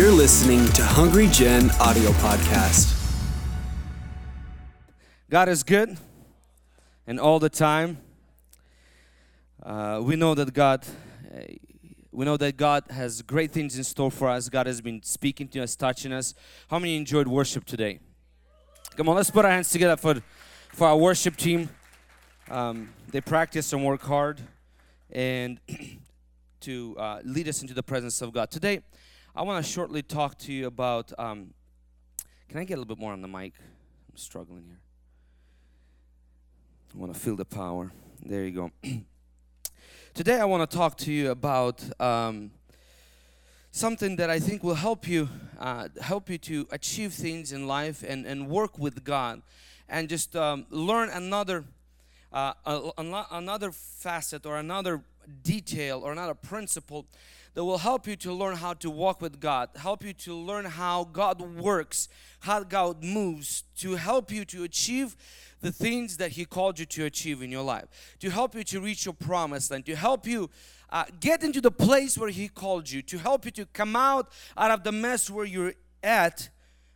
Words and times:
You're 0.00 0.10
listening 0.10 0.64
to 0.68 0.82
Hungry 0.82 1.26
Gen 1.26 1.70
audio 1.78 2.08
podcast. 2.12 2.96
God 5.28 5.46
is 5.50 5.62
good 5.62 5.98
and 7.06 7.20
all 7.20 7.38
the 7.38 7.50
time. 7.50 7.98
Uh, 9.62 10.00
we 10.02 10.16
know 10.16 10.34
that 10.34 10.54
God, 10.54 10.86
uh, 11.30 11.40
we 12.12 12.24
know 12.24 12.38
that 12.38 12.56
God 12.56 12.84
has 12.88 13.20
great 13.20 13.52
things 13.52 13.76
in 13.76 13.84
store 13.84 14.10
for 14.10 14.30
us. 14.30 14.48
God 14.48 14.66
has 14.66 14.80
been 14.80 15.02
speaking 15.02 15.48
to 15.48 15.62
us, 15.62 15.76
touching 15.76 16.14
us. 16.14 16.32
How 16.68 16.78
many 16.78 16.96
enjoyed 16.96 17.28
worship 17.28 17.66
today? 17.66 18.00
Come 18.96 19.06
on, 19.10 19.16
let's 19.16 19.30
put 19.30 19.44
our 19.44 19.50
hands 19.50 19.68
together 19.68 19.98
for 19.98 20.22
for 20.72 20.88
our 20.88 20.96
worship 20.96 21.36
team. 21.36 21.68
Um, 22.48 22.88
they 23.10 23.20
practice 23.20 23.70
and 23.74 23.84
work 23.84 24.00
hard, 24.00 24.40
and 25.10 25.60
to 26.60 26.96
uh, 26.98 27.20
lead 27.22 27.48
us 27.48 27.60
into 27.60 27.74
the 27.74 27.82
presence 27.82 28.22
of 28.22 28.32
God. 28.32 28.50
Today, 28.50 28.80
I 29.34 29.42
want 29.42 29.64
to 29.64 29.70
shortly 29.70 30.02
talk 30.02 30.38
to 30.38 30.52
you 30.52 30.66
about. 30.66 31.12
Um, 31.16 31.54
can 32.48 32.58
I 32.58 32.64
get 32.64 32.74
a 32.74 32.78
little 32.78 32.96
bit 32.96 33.00
more 33.00 33.12
on 33.12 33.22
the 33.22 33.28
mic? 33.28 33.54
I'm 34.10 34.16
struggling 34.16 34.64
here. 34.64 34.80
I 36.92 36.98
want 36.98 37.14
to 37.14 37.20
feel 37.20 37.36
the 37.36 37.44
power. 37.44 37.92
There 38.24 38.44
you 38.44 38.50
go. 38.50 38.70
Today, 40.14 40.40
I 40.40 40.44
want 40.46 40.68
to 40.68 40.76
talk 40.76 40.96
to 40.98 41.12
you 41.12 41.30
about 41.30 41.80
um, 42.00 42.50
something 43.70 44.16
that 44.16 44.30
I 44.30 44.40
think 44.40 44.64
will 44.64 44.74
help 44.74 45.06
you 45.06 45.28
uh, 45.60 45.88
help 46.00 46.28
you 46.28 46.38
to 46.38 46.66
achieve 46.72 47.12
things 47.12 47.52
in 47.52 47.68
life 47.68 48.02
and, 48.06 48.26
and 48.26 48.48
work 48.48 48.80
with 48.80 49.04
God, 49.04 49.42
and 49.88 50.08
just 50.08 50.34
um, 50.34 50.66
learn 50.70 51.08
another 51.08 51.66
uh, 52.32 52.54
another 53.30 53.70
facet 53.70 54.44
or 54.44 54.56
another 54.56 55.02
detail 55.44 56.00
or 56.00 56.10
another 56.10 56.34
principle 56.34 57.06
that 57.54 57.64
will 57.64 57.78
help 57.78 58.06
you 58.06 58.16
to 58.16 58.32
learn 58.32 58.56
how 58.56 58.74
to 58.74 58.90
walk 58.90 59.20
with 59.20 59.40
God, 59.40 59.70
help 59.76 60.04
you 60.04 60.12
to 60.12 60.34
learn 60.34 60.64
how 60.64 61.04
God 61.04 61.40
works, 61.40 62.08
how 62.40 62.62
God 62.62 63.02
moves, 63.02 63.64
to 63.78 63.96
help 63.96 64.30
you 64.30 64.44
to 64.46 64.62
achieve 64.64 65.16
the 65.60 65.72
things 65.72 66.16
that 66.18 66.32
He 66.32 66.44
called 66.44 66.78
you 66.78 66.86
to 66.86 67.04
achieve 67.04 67.42
in 67.42 67.50
your 67.50 67.62
life, 67.62 68.16
to 68.20 68.30
help 68.30 68.54
you 68.54 68.64
to 68.64 68.80
reach 68.80 69.04
your 69.04 69.14
promised 69.14 69.70
land, 69.70 69.86
to 69.86 69.96
help 69.96 70.26
you 70.26 70.48
uh, 70.90 71.04
get 71.20 71.42
into 71.42 71.60
the 71.60 71.70
place 71.70 72.16
where 72.16 72.30
He 72.30 72.48
called 72.48 72.90
you, 72.90 73.02
to 73.02 73.18
help 73.18 73.44
you 73.44 73.50
to 73.52 73.66
come 73.66 73.96
out 73.96 74.32
out 74.56 74.70
of 74.70 74.84
the 74.84 74.92
mess 74.92 75.28
where 75.28 75.44
you're 75.44 75.74
at 76.02 76.48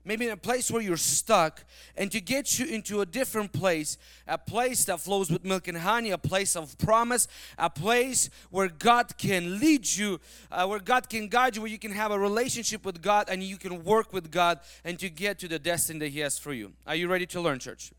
maybe 0.05 0.27
in 0.27 0.33
a 0.33 0.37
place 0.37 0.71
where 0.71 0.83
you're 0.83 0.97
stuck 0.97 1.65
and 1.97 2.13
to 2.13 2.21
get 2.21 2.59
you 2.59 2.67
into 2.67 3.01
a 3.01 3.07
different 3.07 3.53
place 3.53 3.97
a 4.27 4.39
place 4.39 4.85
that 4.85 5.01
flows 5.01 5.31
with 5.31 5.45
milk 5.45 5.69
and 5.69 5.79
honey 5.79 6.11
a 6.11 6.19
place 6.19 6.57
of 6.57 6.77
promise 6.79 7.27
a 7.59 7.71
place 7.71 8.31
where 8.51 8.69
god 8.69 9.17
can 9.17 9.59
lead 9.59 9.87
you 9.87 10.21
uh, 10.53 10.67
where 10.67 10.79
god 10.79 11.09
can 11.09 11.29
guide 11.29 11.57
you 11.57 11.63
where 11.63 11.71
you 11.71 11.79
can 11.79 11.93
have 11.93 12.11
a 12.11 12.19
relationship 12.19 12.85
with 12.85 13.01
god 13.01 13.29
and 13.29 13.43
you 13.43 13.57
can 13.57 13.83
work 13.85 14.13
with 14.13 14.31
god 14.31 14.61
and 14.85 14.99
to 14.99 15.09
get 15.09 15.39
to 15.39 15.49
the 15.49 15.59
destiny 15.59 15.99
that 15.99 16.09
he 16.09 16.21
has 16.21 16.39
for 16.39 16.53
you. 16.53 16.73
Are 16.87 16.95
you 16.95 17.09
ready 17.09 17.27
to 17.27 17.41
learn 17.41 17.59
church? 17.59 17.93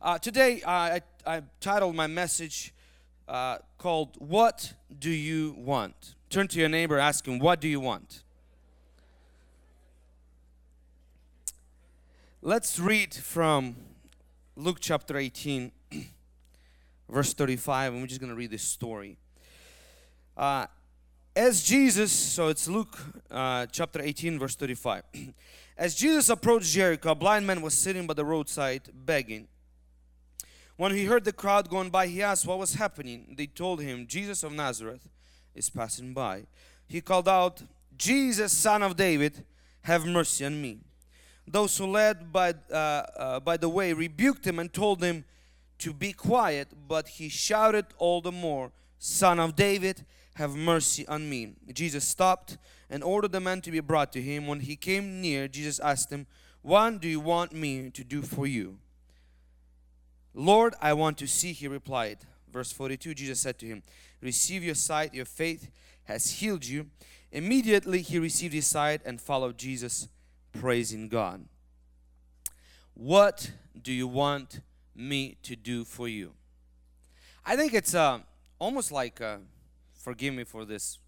Uh, 0.00 0.18
today 0.18 0.62
uh, 0.62 0.70
I, 0.70 1.00
I 1.26 1.42
titled 1.60 1.94
my 1.94 2.06
message 2.06 2.74
uh, 3.28 3.58
called 3.78 4.16
what 4.18 4.72
do 4.98 5.10
you 5.10 5.54
want? 5.58 6.14
Turn 6.30 6.48
to 6.48 6.58
your 6.58 6.68
neighbor 6.68 6.98
ask 6.98 7.26
him 7.26 7.38
what 7.38 7.60
do 7.60 7.68
you 7.68 7.80
want 7.80 8.22
Let's 12.44 12.80
read 12.80 13.14
from 13.14 13.76
Luke 14.56 14.78
chapter 14.80 15.16
18, 15.16 15.70
verse 17.08 17.34
35, 17.34 17.92
and 17.92 18.02
we're 18.02 18.08
just 18.08 18.20
going 18.20 18.30
to 18.30 18.36
read 18.36 18.50
this 18.50 18.64
story. 18.64 19.16
Uh, 20.36 20.66
as 21.36 21.62
Jesus, 21.62 22.10
so 22.10 22.48
it's 22.48 22.66
Luke 22.66 22.98
uh, 23.30 23.66
chapter 23.66 24.02
18, 24.02 24.40
verse 24.40 24.56
35. 24.56 25.04
As 25.78 25.94
Jesus 25.94 26.30
approached 26.30 26.66
Jericho, 26.66 27.12
a 27.12 27.14
blind 27.14 27.46
man 27.46 27.62
was 27.62 27.74
sitting 27.74 28.08
by 28.08 28.14
the 28.14 28.24
roadside 28.24 28.82
begging. 28.92 29.46
When 30.76 30.96
he 30.96 31.04
heard 31.04 31.24
the 31.24 31.32
crowd 31.32 31.70
going 31.70 31.90
by, 31.90 32.08
he 32.08 32.24
asked 32.24 32.44
what 32.44 32.58
was 32.58 32.74
happening. 32.74 33.36
They 33.38 33.46
told 33.46 33.80
him, 33.80 34.04
Jesus 34.08 34.42
of 34.42 34.50
Nazareth 34.50 35.08
is 35.54 35.70
passing 35.70 36.12
by. 36.12 36.46
He 36.88 37.02
called 37.02 37.28
out, 37.28 37.62
Jesus, 37.96 38.52
son 38.52 38.82
of 38.82 38.96
David, 38.96 39.44
have 39.82 40.04
mercy 40.04 40.44
on 40.44 40.60
me. 40.60 40.80
Those 41.52 41.76
who 41.76 41.86
led 41.86 42.32
by, 42.32 42.54
uh, 42.72 42.74
uh, 42.74 43.40
by 43.40 43.58
the 43.58 43.68
way 43.68 43.92
rebuked 43.92 44.46
him 44.46 44.58
and 44.58 44.72
told 44.72 45.02
him 45.02 45.26
to 45.80 45.92
be 45.92 46.14
quiet, 46.14 46.68
but 46.88 47.06
he 47.08 47.28
shouted 47.28 47.84
all 47.98 48.22
the 48.22 48.32
more, 48.32 48.72
Son 48.98 49.38
of 49.38 49.54
David, 49.54 50.06
have 50.36 50.56
mercy 50.56 51.06
on 51.08 51.28
me. 51.28 51.52
Jesus 51.74 52.08
stopped 52.08 52.56
and 52.88 53.04
ordered 53.04 53.32
the 53.32 53.40
man 53.40 53.60
to 53.60 53.70
be 53.70 53.80
brought 53.80 54.14
to 54.14 54.22
him. 54.22 54.46
When 54.46 54.60
he 54.60 54.76
came 54.76 55.20
near, 55.20 55.46
Jesus 55.46 55.78
asked 55.78 56.10
him, 56.10 56.26
What 56.62 57.02
do 57.02 57.08
you 57.08 57.20
want 57.20 57.52
me 57.52 57.90
to 57.90 58.02
do 58.02 58.22
for 58.22 58.46
you? 58.46 58.78
Lord, 60.32 60.74
I 60.80 60.94
want 60.94 61.18
to 61.18 61.26
see, 61.26 61.52
he 61.52 61.68
replied. 61.68 62.20
Verse 62.50 62.72
42 62.72 63.12
Jesus 63.12 63.40
said 63.40 63.58
to 63.58 63.66
him, 63.66 63.82
Receive 64.22 64.64
your 64.64 64.74
sight, 64.74 65.12
your 65.12 65.26
faith 65.26 65.70
has 66.04 66.30
healed 66.30 66.64
you. 66.64 66.86
Immediately 67.30 68.00
he 68.00 68.18
received 68.18 68.54
his 68.54 68.66
sight 68.66 69.02
and 69.04 69.20
followed 69.20 69.58
Jesus 69.58 70.08
praising 70.52 71.08
God. 71.08 71.44
What 72.94 73.50
do 73.80 73.92
you 73.92 74.06
want 74.06 74.60
me 74.94 75.36
to 75.42 75.56
do 75.56 75.84
for 75.84 76.08
you? 76.08 76.32
I 77.44 77.56
think 77.56 77.74
it's 77.74 77.94
uh, 77.94 78.20
almost 78.58 78.92
like, 78.92 79.20
uh, 79.20 79.38
forgive 79.94 80.34
me 80.34 80.44
for 80.44 80.64
this 80.64 80.98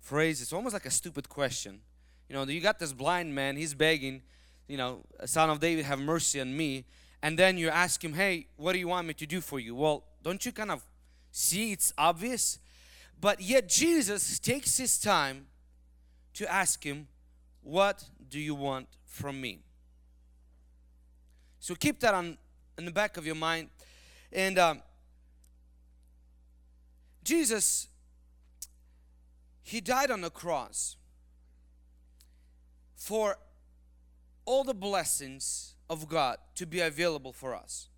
phrase, 0.00 0.42
it's 0.42 0.52
almost 0.52 0.74
like 0.74 0.86
a 0.86 0.90
stupid 0.90 1.28
question. 1.28 1.80
You 2.28 2.36
know, 2.36 2.44
you 2.44 2.60
got 2.60 2.78
this 2.78 2.92
blind 2.92 3.34
man, 3.34 3.56
he's 3.56 3.74
begging, 3.74 4.22
you 4.68 4.76
know, 4.76 5.00
son 5.24 5.50
of 5.50 5.60
David, 5.60 5.84
have 5.84 5.98
mercy 5.98 6.40
on 6.40 6.56
me. 6.56 6.84
And 7.22 7.38
then 7.38 7.56
you 7.56 7.70
ask 7.70 8.04
him, 8.04 8.12
hey, 8.12 8.48
what 8.56 8.74
do 8.74 8.78
you 8.78 8.88
want 8.88 9.06
me 9.06 9.14
to 9.14 9.26
do 9.26 9.40
for 9.40 9.58
you? 9.58 9.74
Well, 9.74 10.04
don't 10.22 10.44
you 10.44 10.52
kind 10.52 10.70
of 10.70 10.84
see 11.30 11.72
it's 11.72 11.92
obvious? 11.96 12.58
But 13.18 13.40
yet 13.40 13.68
Jesus 13.68 14.38
takes 14.38 14.76
his 14.76 15.00
time 15.00 15.46
to 16.34 16.52
ask 16.52 16.84
him, 16.84 17.08
what 17.64 18.04
do 18.28 18.38
you 18.38 18.54
want 18.54 18.86
from 19.06 19.40
me? 19.40 19.60
So 21.58 21.74
keep 21.74 21.98
that 22.00 22.14
on 22.14 22.36
in 22.78 22.84
the 22.84 22.90
back 22.90 23.16
of 23.16 23.24
your 23.26 23.34
mind. 23.34 23.70
And 24.30 24.58
um, 24.58 24.82
Jesus, 27.24 27.88
He 29.62 29.80
died 29.80 30.10
on 30.10 30.20
the 30.20 30.30
cross 30.30 30.96
for 32.94 33.38
all 34.44 34.62
the 34.62 34.74
blessings 34.74 35.74
of 35.88 36.08
God 36.08 36.36
to 36.56 36.66
be 36.66 36.80
available 36.80 37.32
for 37.32 37.54
us. 37.54 37.88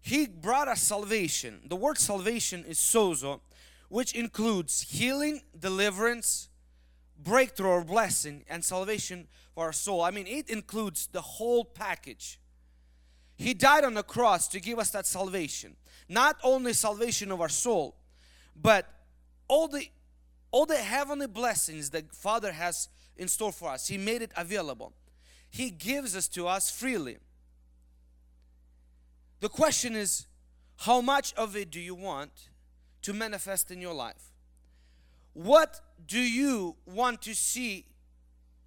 He 0.00 0.26
brought 0.26 0.68
us 0.68 0.80
salvation. 0.80 1.60
The 1.66 1.76
word 1.76 1.98
salvation 1.98 2.64
is 2.66 2.78
sozo, 2.78 3.40
which 3.90 4.14
includes 4.14 4.82
healing, 4.82 5.42
deliverance, 5.58 6.47
breakthrough 7.18 7.68
or 7.68 7.84
blessing 7.84 8.44
and 8.48 8.64
salvation 8.64 9.26
for 9.54 9.64
our 9.64 9.72
soul. 9.72 10.02
I 10.02 10.10
mean, 10.10 10.26
it 10.26 10.48
includes 10.48 11.08
the 11.10 11.20
whole 11.20 11.64
package. 11.64 12.38
He 13.36 13.54
died 13.54 13.84
on 13.84 13.94
the 13.94 14.02
cross 14.02 14.48
to 14.48 14.60
give 14.60 14.78
us 14.78 14.90
that 14.90 15.06
salvation. 15.06 15.76
Not 16.08 16.36
only 16.42 16.72
salvation 16.72 17.30
of 17.30 17.40
our 17.40 17.48
soul, 17.48 17.96
but 18.60 18.86
all 19.48 19.68
the 19.68 19.88
all 20.50 20.64
the 20.64 20.76
heavenly 20.76 21.26
blessings 21.26 21.90
that 21.90 22.10
Father 22.14 22.52
has 22.52 22.88
in 23.16 23.28
store 23.28 23.52
for 23.52 23.68
us. 23.68 23.88
He 23.88 23.98
made 23.98 24.22
it 24.22 24.32
available. 24.34 24.94
He 25.50 25.70
gives 25.70 26.16
us 26.16 26.26
to 26.28 26.46
us 26.46 26.70
freely. 26.70 27.18
The 29.40 29.48
question 29.48 29.94
is, 29.94 30.26
how 30.78 31.00
much 31.00 31.34
of 31.34 31.54
it 31.54 31.70
do 31.70 31.80
you 31.80 31.94
want 31.94 32.30
to 33.02 33.12
manifest 33.12 33.70
in 33.70 33.80
your 33.80 33.94
life? 33.94 34.27
What 35.38 35.80
do 36.04 36.18
you 36.18 36.74
want 36.84 37.22
to 37.22 37.32
see 37.32 37.86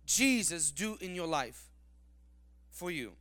Jesus 0.06 0.72
do 0.72 0.98
in 1.02 1.16
your 1.16 1.28
life 1.28 1.66
for 2.70 2.90
you? 2.90 3.12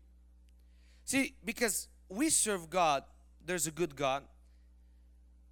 See, 1.04 1.34
because 1.44 1.88
we 2.08 2.30
serve 2.30 2.70
God, 2.70 3.02
there's 3.44 3.66
a 3.66 3.72
good 3.72 3.96
God. 3.96 4.22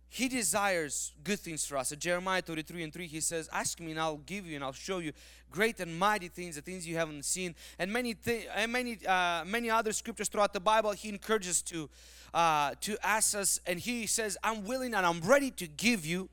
He 0.08 0.28
desires 0.28 1.12
good 1.24 1.40
things 1.40 1.66
for 1.66 1.76
us. 1.76 1.90
In 1.90 1.98
Jeremiah 1.98 2.40
33 2.40 2.84
and 2.84 2.92
3, 2.92 3.08
he 3.08 3.20
says, 3.20 3.48
Ask 3.52 3.80
me 3.80 3.90
and 3.90 4.00
I'll 4.00 4.18
give 4.18 4.46
you 4.46 4.54
and 4.54 4.62
I'll 4.62 4.72
show 4.72 5.00
you 5.00 5.12
great 5.50 5.80
and 5.80 5.98
mighty 5.98 6.28
things, 6.28 6.54
the 6.54 6.62
things 6.62 6.86
you 6.86 6.94
haven't 6.94 7.24
seen. 7.24 7.56
And 7.80 7.92
many 7.92 8.14
and 8.54 8.70
many 8.72 9.04
uh, 9.08 9.42
many 9.44 9.70
other 9.70 9.92
scriptures 9.92 10.28
throughout 10.28 10.52
the 10.52 10.60
Bible, 10.60 10.92
he 10.92 11.08
encourages 11.08 11.62
to 11.62 11.90
uh, 12.32 12.74
to 12.82 12.96
ask 13.04 13.36
us, 13.36 13.58
and 13.66 13.80
he 13.80 14.06
says, 14.06 14.38
I'm 14.44 14.64
willing 14.64 14.94
and 14.94 15.04
I'm 15.04 15.20
ready 15.22 15.50
to 15.50 15.66
give 15.66 16.06
you 16.06 16.28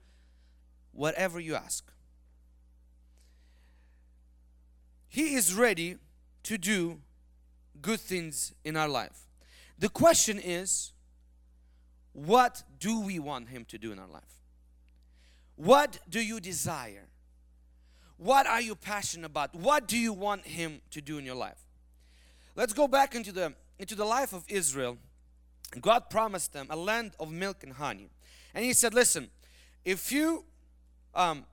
whatever 0.96 1.40
you 1.40 1.56
ask. 1.56 1.92
He 5.08 5.36
is 5.36 5.54
ready 5.54 5.98
to 6.44 6.58
do 6.58 7.00
good 7.82 8.00
things 8.00 8.54
in 8.64 8.76
our 8.76 8.88
life. 8.88 9.28
The 9.78 9.90
question 9.90 10.40
is, 10.40 10.94
what 12.14 12.64
do 12.80 13.02
we 13.02 13.20
want 13.20 13.50
Him 13.50 13.66
to 13.66 13.78
do 13.78 13.92
in 13.92 14.00
our 14.00 14.08
life? 14.08 14.24
What 15.56 16.00
do 16.10 16.22
you 16.22 16.40
desire? 16.40 17.08
What 18.18 18.48
are 18.48 18.62
you 18.62 18.76
passionate 18.76 19.26
about? 19.26 19.54
What 19.54 19.88
do 19.88 19.98
you 19.98 20.14
want 20.14 20.46
Him 20.46 20.82
to 20.92 21.02
do 21.02 21.18
in 21.18 21.26
your 21.26 21.36
life? 21.36 21.60
Let's 22.56 22.74
go 22.74 22.88
back 22.88 23.16
into 23.16 23.34
the 23.34 23.54
into 23.78 23.96
the 23.96 24.06
life 24.06 24.32
of 24.32 24.46
Israel. 24.48 24.98
God 25.82 26.10
promised 26.10 26.54
them 26.54 26.68
a 26.70 26.78
land 26.78 27.12
of 27.20 27.30
milk 27.30 27.64
and 27.64 27.74
honey, 27.74 28.10
and 28.54 28.64
He 28.64 28.72
said, 28.72 28.94
"Listen, 28.94 29.30
if 29.84 30.12
you," 30.12 30.46
um, 31.16 31.46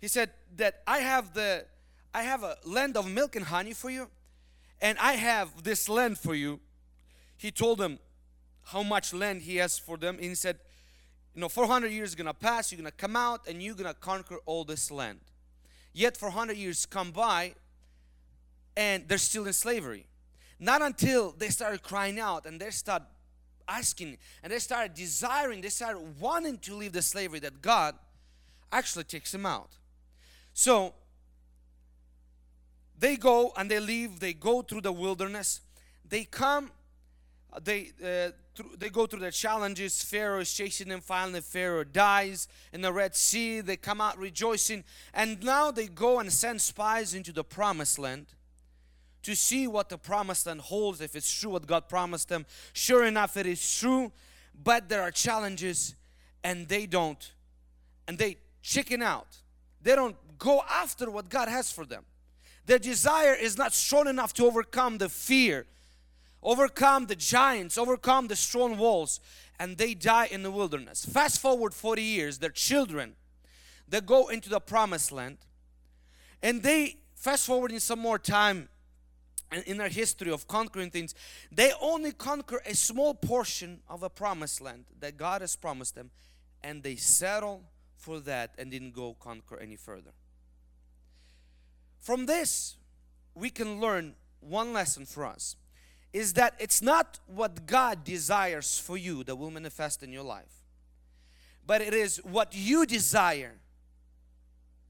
He 0.00 0.08
said 0.08 0.30
that 0.56 0.82
I 0.86 0.98
have 0.98 1.34
the 1.34 1.66
I 2.14 2.22
have 2.22 2.42
a 2.42 2.56
land 2.64 2.96
of 2.96 3.10
milk 3.10 3.36
and 3.36 3.46
honey 3.46 3.72
for 3.72 3.90
you, 3.90 4.08
and 4.80 4.98
I 4.98 5.14
have 5.14 5.62
this 5.62 5.88
land 5.88 6.18
for 6.18 6.34
you. 6.34 6.60
He 7.36 7.50
told 7.50 7.78
them 7.78 7.98
how 8.64 8.82
much 8.82 9.14
land 9.14 9.42
He 9.42 9.56
has 9.56 9.78
for 9.78 9.96
them, 9.96 10.16
and 10.16 10.24
He 10.24 10.34
said, 10.34 10.58
you 11.34 11.40
know 11.40 11.48
400 11.48 11.90
years 11.90 12.10
is 12.10 12.14
gonna 12.14 12.34
pass 12.34 12.70
you're 12.70 12.78
gonna 12.78 12.90
come 12.90 13.16
out 13.16 13.46
and 13.48 13.62
you're 13.62 13.74
gonna 13.74 13.94
conquer 13.94 14.38
all 14.46 14.64
this 14.64 14.90
land 14.90 15.20
yet 15.92 16.16
400 16.16 16.56
years 16.56 16.86
come 16.86 17.10
by 17.10 17.54
and 18.76 19.08
they're 19.08 19.18
still 19.18 19.46
in 19.46 19.52
slavery 19.52 20.06
not 20.58 20.82
until 20.82 21.32
they 21.32 21.48
started 21.48 21.82
crying 21.82 22.20
out 22.20 22.46
and 22.46 22.60
they 22.60 22.70
start 22.70 23.02
asking 23.68 24.16
and 24.42 24.52
they 24.52 24.58
started 24.58 24.94
desiring 24.94 25.60
they 25.60 25.68
started 25.68 26.00
wanting 26.20 26.58
to 26.58 26.74
leave 26.74 26.92
the 26.92 27.02
slavery 27.02 27.38
that 27.38 27.62
god 27.62 27.94
actually 28.70 29.04
takes 29.04 29.32
them 29.32 29.46
out 29.46 29.70
so 30.52 30.94
they 32.98 33.16
go 33.16 33.52
and 33.56 33.70
they 33.70 33.80
leave 33.80 34.20
they 34.20 34.32
go 34.32 34.62
through 34.62 34.80
the 34.80 34.92
wilderness 34.92 35.60
they 36.08 36.24
come 36.24 36.70
they 37.62 37.92
uh, 38.02 38.30
through, 38.54 38.76
they 38.78 38.90
go 38.90 39.06
through 39.06 39.20
the 39.20 39.30
challenges. 39.30 40.02
Pharaoh 40.02 40.40
is 40.40 40.52
chasing 40.52 40.88
them. 40.88 41.00
Finally, 41.00 41.40
Pharaoh 41.40 41.84
dies 41.84 42.48
in 42.72 42.82
the 42.82 42.92
Red 42.92 43.14
Sea. 43.14 43.60
They 43.60 43.76
come 43.76 44.00
out 44.00 44.18
rejoicing. 44.18 44.84
And 45.14 45.42
now 45.42 45.70
they 45.70 45.86
go 45.86 46.18
and 46.18 46.32
send 46.32 46.60
spies 46.60 47.14
into 47.14 47.32
the 47.32 47.44
promised 47.44 47.98
land 47.98 48.26
to 49.22 49.34
see 49.34 49.66
what 49.66 49.88
the 49.88 49.98
promised 49.98 50.46
land 50.46 50.60
holds, 50.60 51.00
if 51.00 51.14
it's 51.14 51.32
true 51.32 51.50
what 51.50 51.66
God 51.66 51.88
promised 51.88 52.28
them. 52.28 52.46
Sure 52.72 53.04
enough, 53.04 53.36
it 53.36 53.46
is 53.46 53.78
true. 53.78 54.12
But 54.62 54.88
there 54.88 55.02
are 55.02 55.10
challenges 55.10 55.94
and 56.42 56.68
they 56.68 56.86
don't. 56.86 57.32
And 58.08 58.18
they 58.18 58.38
chicken 58.62 59.02
out. 59.02 59.38
They 59.80 59.94
don't 59.94 60.16
go 60.38 60.62
after 60.68 61.10
what 61.10 61.28
God 61.28 61.48
has 61.48 61.70
for 61.70 61.84
them. 61.84 62.04
Their 62.66 62.78
desire 62.78 63.34
is 63.34 63.56
not 63.56 63.72
strong 63.72 64.08
enough 64.08 64.32
to 64.34 64.46
overcome 64.46 64.98
the 64.98 65.08
fear 65.08 65.66
overcome 66.42 67.06
the 67.06 67.14
giants, 67.14 67.78
overcome 67.78 68.28
the 68.28 68.36
strong 68.36 68.76
walls, 68.76 69.20
and 69.58 69.76
they 69.78 69.94
die 69.94 70.26
in 70.26 70.42
the 70.42 70.50
wilderness. 70.50 71.04
Fast 71.04 71.40
forward 71.40 71.72
40 71.72 72.02
years, 72.02 72.38
their 72.38 72.50
children, 72.50 73.14
they 73.88 74.00
go 74.00 74.28
into 74.28 74.48
the 74.48 74.60
promised 74.60 75.12
land, 75.12 75.38
and 76.42 76.62
they 76.62 76.96
fast 77.14 77.46
forward 77.46 77.70
in 77.70 77.80
some 77.80 78.00
more 78.00 78.18
time 78.18 78.68
in 79.52 79.76
their 79.76 79.88
history 79.88 80.30
of 80.30 80.48
conquering 80.48 80.90
things, 80.90 81.14
they 81.50 81.72
only 81.80 82.12
conquer 82.12 82.62
a 82.64 82.74
small 82.74 83.14
portion 83.14 83.80
of 83.88 84.02
a 84.02 84.10
promised 84.10 84.60
land 84.60 84.84
that 85.00 85.16
God 85.16 85.40
has 85.40 85.56
promised 85.56 85.94
them, 85.94 86.10
and 86.62 86.82
they 86.82 86.96
settle 86.96 87.62
for 87.96 88.20
that 88.20 88.54
and 88.58 88.70
didn't 88.70 88.94
go 88.94 89.14
conquer 89.14 89.58
any 89.58 89.76
further. 89.76 90.12
From 92.00 92.26
this, 92.26 92.76
we 93.34 93.50
can 93.50 93.80
learn 93.80 94.14
one 94.40 94.72
lesson 94.72 95.06
for 95.06 95.24
us 95.24 95.56
is 96.12 96.34
that 96.34 96.54
it's 96.58 96.82
not 96.82 97.18
what 97.26 97.66
God 97.66 98.04
desires 98.04 98.78
for 98.78 98.96
you 98.96 99.24
that 99.24 99.36
will 99.36 99.50
manifest 99.50 100.02
in 100.02 100.12
your 100.12 100.24
life, 100.24 100.62
but 101.66 101.80
it 101.80 101.94
is 101.94 102.18
what 102.18 102.54
you 102.54 102.84
desire 102.84 103.54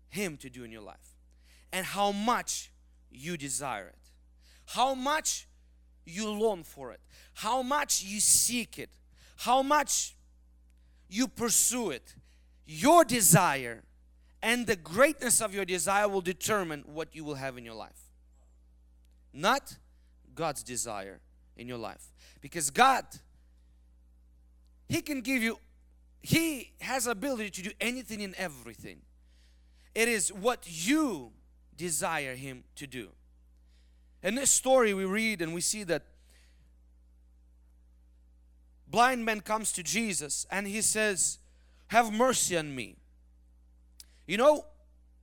Him 0.09 0.37
to 0.39 0.51
do 0.51 0.65
in 0.65 0.73
your 0.73 0.83
life 0.83 1.17
and 1.73 1.87
how 1.87 2.13
much 2.13 2.73
you 3.11 3.37
desire 3.37 3.89
it, 3.89 4.02
how 4.75 4.95
much 4.95 5.47
you 6.05 6.29
long 6.31 6.65
for 6.65 6.93
it, 6.93 7.01
how 7.35 7.63
much 7.63 8.03
you 8.03 8.21
seek 8.21 8.79
it, 8.79 8.91
how 9.37 9.63
much 9.63 10.17
you 11.09 11.29
pursue 11.29 11.91
it. 11.91 12.15
Your 12.67 13.05
desire 13.05 13.83
and 14.43 14.67
the 14.67 14.77
greatness 14.77 15.43
of 15.43 15.55
your 15.55 15.67
desire 15.67 16.09
will 16.09 16.23
determine 16.23 16.85
what 16.87 17.15
you 17.15 17.23
will 17.23 17.35
have 17.35 17.59
in 17.59 17.65
your 17.65 17.75
life. 17.75 18.11
Not 19.33 19.77
God's 20.35 20.63
desire 20.63 21.21
in 21.57 21.69
your 21.69 21.79
life. 21.79 22.11
Because 22.41 22.71
God, 22.71 23.05
He 24.89 25.03
can 25.03 25.21
give 25.21 25.43
you, 25.43 25.59
He 26.23 26.73
has 26.81 27.07
ability 27.07 27.51
to 27.51 27.63
do 27.63 27.71
anything 27.79 28.23
and 28.23 28.35
everything. 28.37 29.03
It 29.95 30.09
is 30.09 30.33
what 30.33 30.65
you 30.67 31.33
desire 31.77 32.35
Him 32.35 32.65
to 32.77 32.87
do. 32.87 33.11
In 34.23 34.35
this 34.35 34.51
story 34.51 34.95
we 34.95 35.05
read 35.05 35.43
and 35.43 35.53
we 35.53 35.61
see 35.61 35.83
that 35.85 36.03
blind 38.87 39.25
man 39.25 39.41
comes 39.41 39.73
to 39.73 39.83
Jesus 39.83 40.47
and 40.51 40.67
he 40.67 40.81
says, 40.81 41.39
have 41.89 42.13
mercy 42.13 42.57
on 42.57 42.75
me. 42.75 42.97
You 44.27 44.37
know, 44.37 44.65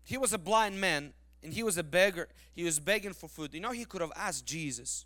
he 0.04 0.18
was 0.18 0.34
a 0.34 0.38
blind 0.38 0.80
man 0.82 1.14
and 1.42 1.54
he 1.54 1.64
was 1.64 1.78
a 1.78 1.84
beggar. 1.84 2.28
He 2.52 2.64
was 2.64 2.80
begging 2.80 3.14
for 3.14 3.30
food. 3.30 3.54
You 3.54 3.62
know, 3.62 3.72
he 3.72 3.86
could 3.86 4.02
have 4.02 4.12
asked 4.16 4.46
Jesus 4.46 5.06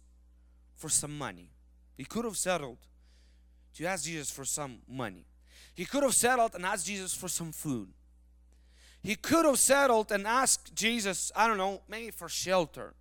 for 0.76 0.90
some 0.90 1.18
money. 1.18 1.52
He 1.96 2.04
could 2.04 2.26
have 2.26 2.38
settled 2.38 2.80
to 3.76 3.86
ask 3.86 4.06
Jesus 4.06 4.32
for 4.32 4.46
some 4.46 4.80
money. 4.88 5.26
He 5.76 5.86
could 5.86 6.04
have 6.04 6.16
settled 6.16 6.56
and 6.56 6.66
asked 6.66 6.88
Jesus 6.88 7.14
for 7.14 7.28
some 7.28 7.52
food. 7.52 7.90
He 9.02 9.16
could 9.16 9.46
have 9.46 9.60
settled 9.60 10.12
and 10.12 10.26
asked 10.26 10.74
Jesus, 10.74 11.32
I 11.36 11.48
don't 11.48 11.58
know, 11.58 11.82
maybe 11.88 12.12
for 12.12 12.30
shelter. 12.30 12.94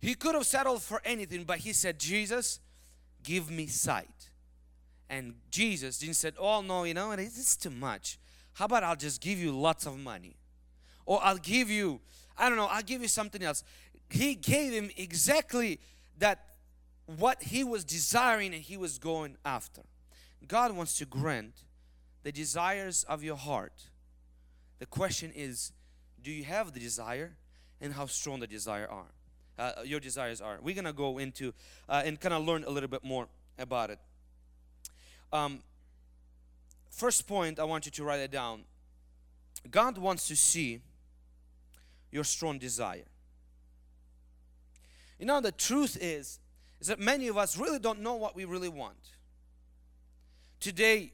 He 0.00 0.14
could 0.14 0.34
have 0.34 0.46
settled 0.46 0.82
for 0.82 1.00
anything, 1.04 1.44
but 1.44 1.58
he 1.58 1.72
said, 1.72 1.98
Jesus, 1.98 2.60
give 3.22 3.50
me 3.50 3.66
sight. 3.66 4.30
And 5.10 5.34
Jesus 5.50 5.98
didn't 5.98 6.16
say, 6.16 6.32
oh 6.38 6.60
no, 6.60 6.84
you 6.84 6.94
know, 6.94 7.10
it's 7.12 7.56
too 7.56 7.70
much. 7.70 8.18
How 8.54 8.66
about 8.66 8.84
I'll 8.84 8.96
just 8.96 9.20
give 9.20 9.38
you 9.38 9.52
lots 9.52 9.86
of 9.86 9.98
money? 9.98 10.36
Or 11.06 11.20
I'll 11.22 11.38
give 11.38 11.70
you, 11.70 12.00
I 12.36 12.48
don't 12.48 12.58
know, 12.58 12.68
I'll 12.70 12.82
give 12.82 13.02
you 13.02 13.08
something 13.08 13.42
else. 13.42 13.64
He 14.10 14.34
gave 14.34 14.72
him 14.72 14.90
exactly 14.96 15.80
that 16.18 16.44
what 17.06 17.42
he 17.42 17.64
was 17.64 17.84
desiring 17.84 18.52
and 18.52 18.62
he 18.62 18.76
was 18.76 18.98
going 18.98 19.36
after. 19.44 19.82
God 20.46 20.76
wants 20.76 20.98
to 20.98 21.06
grant 21.06 21.62
the 22.22 22.32
desires 22.32 23.04
of 23.04 23.22
your 23.22 23.36
heart. 23.36 23.90
The 24.78 24.86
question 24.86 25.32
is, 25.34 25.72
do 26.20 26.30
you 26.30 26.44
have 26.44 26.72
the 26.72 26.80
desire 26.80 27.36
and 27.80 27.94
how 27.94 28.06
strong 28.06 28.40
the 28.40 28.46
desire 28.46 28.86
are? 28.88 29.12
Uh, 29.58 29.72
your 29.84 30.00
desires 30.00 30.40
are. 30.40 30.58
We're 30.62 30.74
gonna 30.74 30.92
go 30.92 31.18
into 31.18 31.52
uh, 31.88 32.02
and 32.04 32.20
kind 32.20 32.32
of 32.32 32.44
learn 32.44 32.64
a 32.64 32.70
little 32.70 32.88
bit 32.88 33.04
more 33.04 33.26
about 33.58 33.90
it. 33.90 33.98
Um, 35.32 35.60
first 36.90 37.26
point, 37.26 37.58
I 37.58 37.64
want 37.64 37.84
you 37.86 37.92
to 37.92 38.04
write 38.04 38.20
it 38.20 38.30
down. 38.30 38.62
God 39.70 39.98
wants 39.98 40.28
to 40.28 40.36
see 40.36 40.80
your 42.10 42.24
strong 42.24 42.58
desire. 42.58 43.04
You 45.18 45.26
know, 45.26 45.40
the 45.40 45.52
truth 45.52 45.98
is, 46.00 46.38
is 46.80 46.86
that 46.86 47.00
many 47.00 47.26
of 47.26 47.36
us 47.36 47.58
really 47.58 47.78
don't 47.78 48.00
know 48.00 48.14
what 48.14 48.36
we 48.36 48.44
really 48.44 48.68
want. 48.68 48.96
Today, 50.60 51.12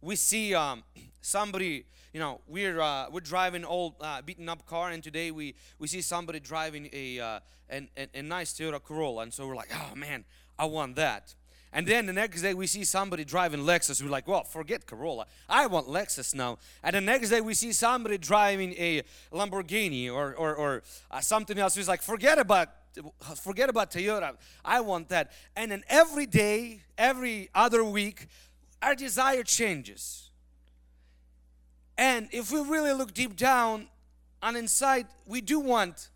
we 0.00 0.14
see 0.16 0.54
um, 0.54 0.82
somebody, 1.28 1.84
you 2.12 2.20
know, 2.20 2.40
we're 2.48 2.80
uh, 2.80 3.06
we're 3.10 3.20
driving 3.20 3.64
old 3.64 3.94
uh, 4.00 4.22
beaten 4.22 4.48
up 4.48 4.66
car, 4.66 4.90
and 4.90 5.02
today 5.02 5.30
we 5.30 5.54
we 5.78 5.86
see 5.86 6.00
somebody 6.00 6.40
driving 6.40 6.88
a, 6.92 7.20
uh, 7.20 7.40
an, 7.68 7.88
a 7.96 8.08
a 8.14 8.22
nice 8.22 8.52
Toyota 8.52 8.82
Corolla, 8.82 9.22
and 9.22 9.32
so 9.32 9.46
we're 9.46 9.56
like, 9.56 9.70
oh 9.74 9.94
man, 9.94 10.24
I 10.58 10.64
want 10.64 10.96
that. 10.96 11.34
And 11.70 11.86
then 11.86 12.06
the 12.06 12.14
next 12.14 12.40
day 12.40 12.54
we 12.54 12.66
see 12.66 12.82
somebody 12.82 13.24
driving 13.24 13.60
Lexus. 13.60 14.02
We're 14.02 14.08
like, 14.08 14.26
well, 14.26 14.42
forget 14.42 14.86
Corolla. 14.86 15.26
I 15.50 15.66
want 15.66 15.86
Lexus 15.86 16.34
now. 16.34 16.56
And 16.82 16.96
the 16.96 17.00
next 17.02 17.28
day 17.28 17.42
we 17.42 17.52
see 17.52 17.72
somebody 17.72 18.16
driving 18.16 18.72
a 18.78 19.02
Lamborghini 19.30 20.10
or, 20.10 20.34
or, 20.34 20.54
or 20.54 20.82
uh, 21.10 21.20
something 21.20 21.58
else. 21.58 21.76
We're 21.76 21.84
like, 21.84 22.00
forget 22.00 22.38
about 22.38 22.68
forget 23.36 23.68
about 23.68 23.90
Toyota. 23.90 24.34
I 24.64 24.80
want 24.80 25.10
that. 25.10 25.30
And 25.54 25.70
then 25.70 25.84
every 25.88 26.26
day, 26.26 26.80
every 26.96 27.50
other 27.54 27.84
week, 27.84 28.28
our 28.82 28.94
desire 28.94 29.42
changes. 29.42 30.27
And 31.98 32.28
if 32.30 32.52
we 32.52 32.60
really 32.60 32.92
look 32.92 33.12
deep 33.12 33.36
down 33.36 33.88
and 34.40 34.56
inside, 34.56 35.08
we 35.26 35.40
do 35.40 35.58
want 35.58 36.10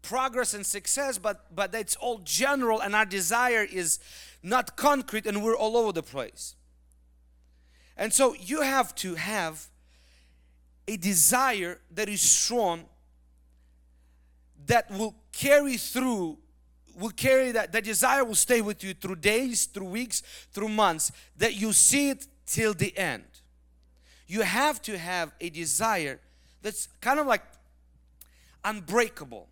progress 0.00 0.54
and 0.54 0.64
success, 0.64 1.18
but 1.18 1.54
but 1.54 1.74
it's 1.74 1.94
all 1.96 2.18
general, 2.24 2.80
and 2.80 2.96
our 2.96 3.04
desire 3.04 3.66
is 3.70 3.98
not 4.42 4.76
concrete, 4.76 5.26
and 5.26 5.44
we're 5.44 5.56
all 5.56 5.76
over 5.76 5.92
the 5.92 6.02
place. 6.02 6.56
And 7.96 8.12
so 8.12 8.34
you 8.34 8.62
have 8.62 8.94
to 8.96 9.14
have 9.14 9.66
a 10.88 10.96
desire 10.96 11.80
that 11.92 12.08
is 12.08 12.22
strong 12.22 12.84
that 14.66 14.90
will 14.90 15.14
carry 15.32 15.76
through 15.76 16.38
will 16.96 17.10
carry 17.10 17.50
that 17.50 17.72
the 17.72 17.82
desire 17.82 18.24
will 18.24 18.34
stay 18.36 18.60
with 18.60 18.84
you 18.84 18.94
through 18.94 19.16
days 19.16 19.66
through 19.66 19.86
weeks 19.86 20.22
through 20.52 20.68
months 20.68 21.10
that 21.36 21.54
you 21.54 21.72
see 21.72 22.10
it 22.10 22.26
till 22.46 22.72
the 22.72 22.96
end 22.96 23.24
you 24.26 24.42
have 24.42 24.80
to 24.82 24.98
have 24.98 25.32
a 25.40 25.50
desire 25.50 26.20
that's 26.62 26.88
kind 27.00 27.20
of 27.20 27.26
like 27.26 27.42
unbreakable. 28.64 29.48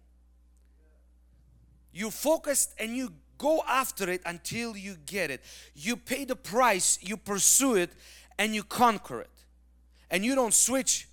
You 1.93 2.11
focused 2.11 2.75
and 2.79 2.97
you 2.97 3.13
go 3.37 3.63
after 3.69 4.09
it 4.09 4.23
until 4.25 4.77
you 4.77 4.97
get 5.05 5.31
it. 5.31 5.43
You 5.75 5.97
pay 5.97 6.25
the 6.25 6.37
price, 6.37 6.99
you 7.03 7.17
pursue 7.17 7.75
it, 7.75 7.91
and 8.39 8.55
you 8.55 8.63
conquer 8.63 9.21
it. 9.21 9.31
And 10.11 10.25
you 10.25 10.35
don't 10.35 10.55
switch. 10.55 11.09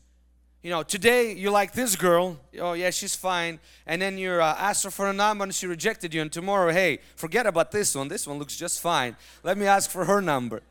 You 0.62 0.70
know, 0.70 0.84
today 0.84 1.34
you 1.34 1.52
like 1.52 1.72
this 1.74 1.96
girl, 1.96 2.38
oh 2.60 2.74
yeah, 2.74 2.90
she's 2.90 3.16
fine, 3.16 3.60
and 3.88 4.02
then 4.02 4.18
you 4.18 4.32
uh, 4.32 4.56
asked 4.60 4.84
her 4.84 4.92
for 4.92 5.10
a 5.10 5.14
number 5.14 5.46
and 5.46 5.56
she 5.56 5.68
rejected 5.68 6.14
you, 6.14 6.22
and 6.22 6.30
tomorrow, 6.30 6.74
hey, 6.74 7.00
forget 7.16 7.48
about 7.48 7.72
this 7.72 7.96
one, 7.96 8.10
this 8.10 8.28
one 8.28 8.40
looks 8.40 8.58
just 8.58 8.82
fine. 8.82 9.16
Let 9.42 9.58
me 9.58 9.68
ask 9.68 9.90
for 9.90 10.04
her 10.04 10.22
number. 10.22 10.62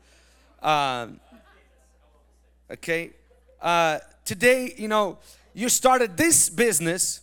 Um, 0.61 1.19
okay, 2.71 3.11
uh, 3.61 3.99
today, 4.25 4.73
you 4.77 4.87
know, 4.87 5.17
you 5.53 5.69
started 5.69 6.15
this 6.15 6.49
business, 6.49 7.21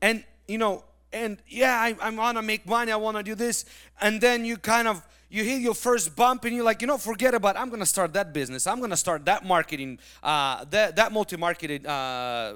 and 0.00 0.24
you 0.46 0.58
know, 0.58 0.84
and 1.12 1.38
yeah, 1.48 1.76
I, 1.80 1.96
I 2.00 2.10
want 2.10 2.36
to 2.36 2.42
make 2.42 2.66
money, 2.66 2.92
I 2.92 2.96
want 2.96 3.16
to 3.16 3.22
do 3.22 3.34
this, 3.34 3.64
and 4.00 4.20
then 4.20 4.44
you 4.44 4.56
kind 4.56 4.86
of 4.86 5.02
you 5.28 5.42
hit 5.42 5.60
your 5.60 5.74
first 5.74 6.14
bump 6.14 6.44
and 6.44 6.54
you're 6.54 6.64
like, 6.64 6.80
you 6.80 6.86
know, 6.86 6.98
forget 6.98 7.34
about. 7.34 7.56
I'm 7.56 7.70
gonna 7.70 7.86
start 7.86 8.12
that 8.12 8.32
business. 8.32 8.66
I'm 8.66 8.80
gonna 8.80 8.96
start 8.96 9.24
that 9.24 9.44
marketing, 9.44 9.98
uh, 10.22 10.64
that 10.70 10.96
that 10.96 11.12
multi-marketed. 11.12 11.86
Uh, 11.86 12.54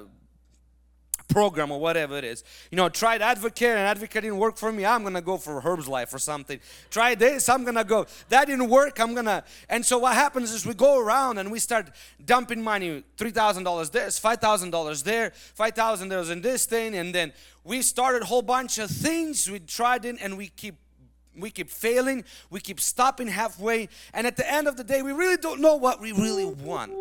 program 1.31 1.71
or 1.71 1.79
whatever 1.79 2.17
it 2.17 2.23
is. 2.23 2.43
You 2.69 2.75
know, 2.75 2.89
tried 2.89 3.21
AdvoCare 3.21 3.75
and 3.75 3.99
AdvoCare 3.99 4.21
didn't 4.21 4.37
work 4.37 4.57
for 4.57 4.71
me. 4.71 4.85
I'm 4.85 5.03
gonna 5.03 5.21
go 5.21 5.37
for 5.37 5.61
Herbalife 5.61 6.13
or 6.13 6.19
something. 6.19 6.59
Try 6.89 7.15
this, 7.15 7.49
I'm 7.49 7.63
gonna 7.63 7.83
go. 7.83 8.05
That 8.29 8.47
didn't 8.47 8.69
work, 8.69 8.99
I'm 8.99 9.15
gonna. 9.15 9.43
And 9.69 9.85
so 9.85 9.97
what 9.99 10.13
happens 10.13 10.51
is 10.51 10.65
we 10.65 10.73
go 10.73 10.99
around 10.99 11.37
and 11.37 11.51
we 11.51 11.59
start 11.59 11.89
dumping 12.23 12.61
money 12.61 13.03
$3,000 13.17 13.91
this, 13.91 14.19
$5,000 14.19 15.03
there, 15.03 15.31
$5,000 15.57 16.31
in 16.31 16.41
this 16.41 16.65
thing, 16.65 16.95
and 16.95 17.15
then 17.15 17.33
we 17.63 17.81
started 17.81 18.23
a 18.23 18.25
whole 18.25 18.41
bunch 18.41 18.77
of 18.77 18.89
things. 18.89 19.49
We 19.49 19.59
tried 19.59 20.05
it 20.05 20.17
and 20.21 20.37
we 20.37 20.47
keep 20.47 20.75
we 21.37 21.49
keep 21.49 21.69
failing, 21.69 22.25
we 22.49 22.59
keep 22.59 22.79
stopping 22.79 23.27
halfway, 23.27 23.87
and 24.13 24.27
at 24.27 24.35
the 24.35 24.51
end 24.51 24.67
of 24.67 24.75
the 24.75 24.83
day, 24.83 25.01
we 25.01 25.13
really 25.13 25.37
don't 25.37 25.61
know 25.61 25.75
what 25.75 26.01
we 26.01 26.11
really 26.11 26.45
want. 26.45 26.91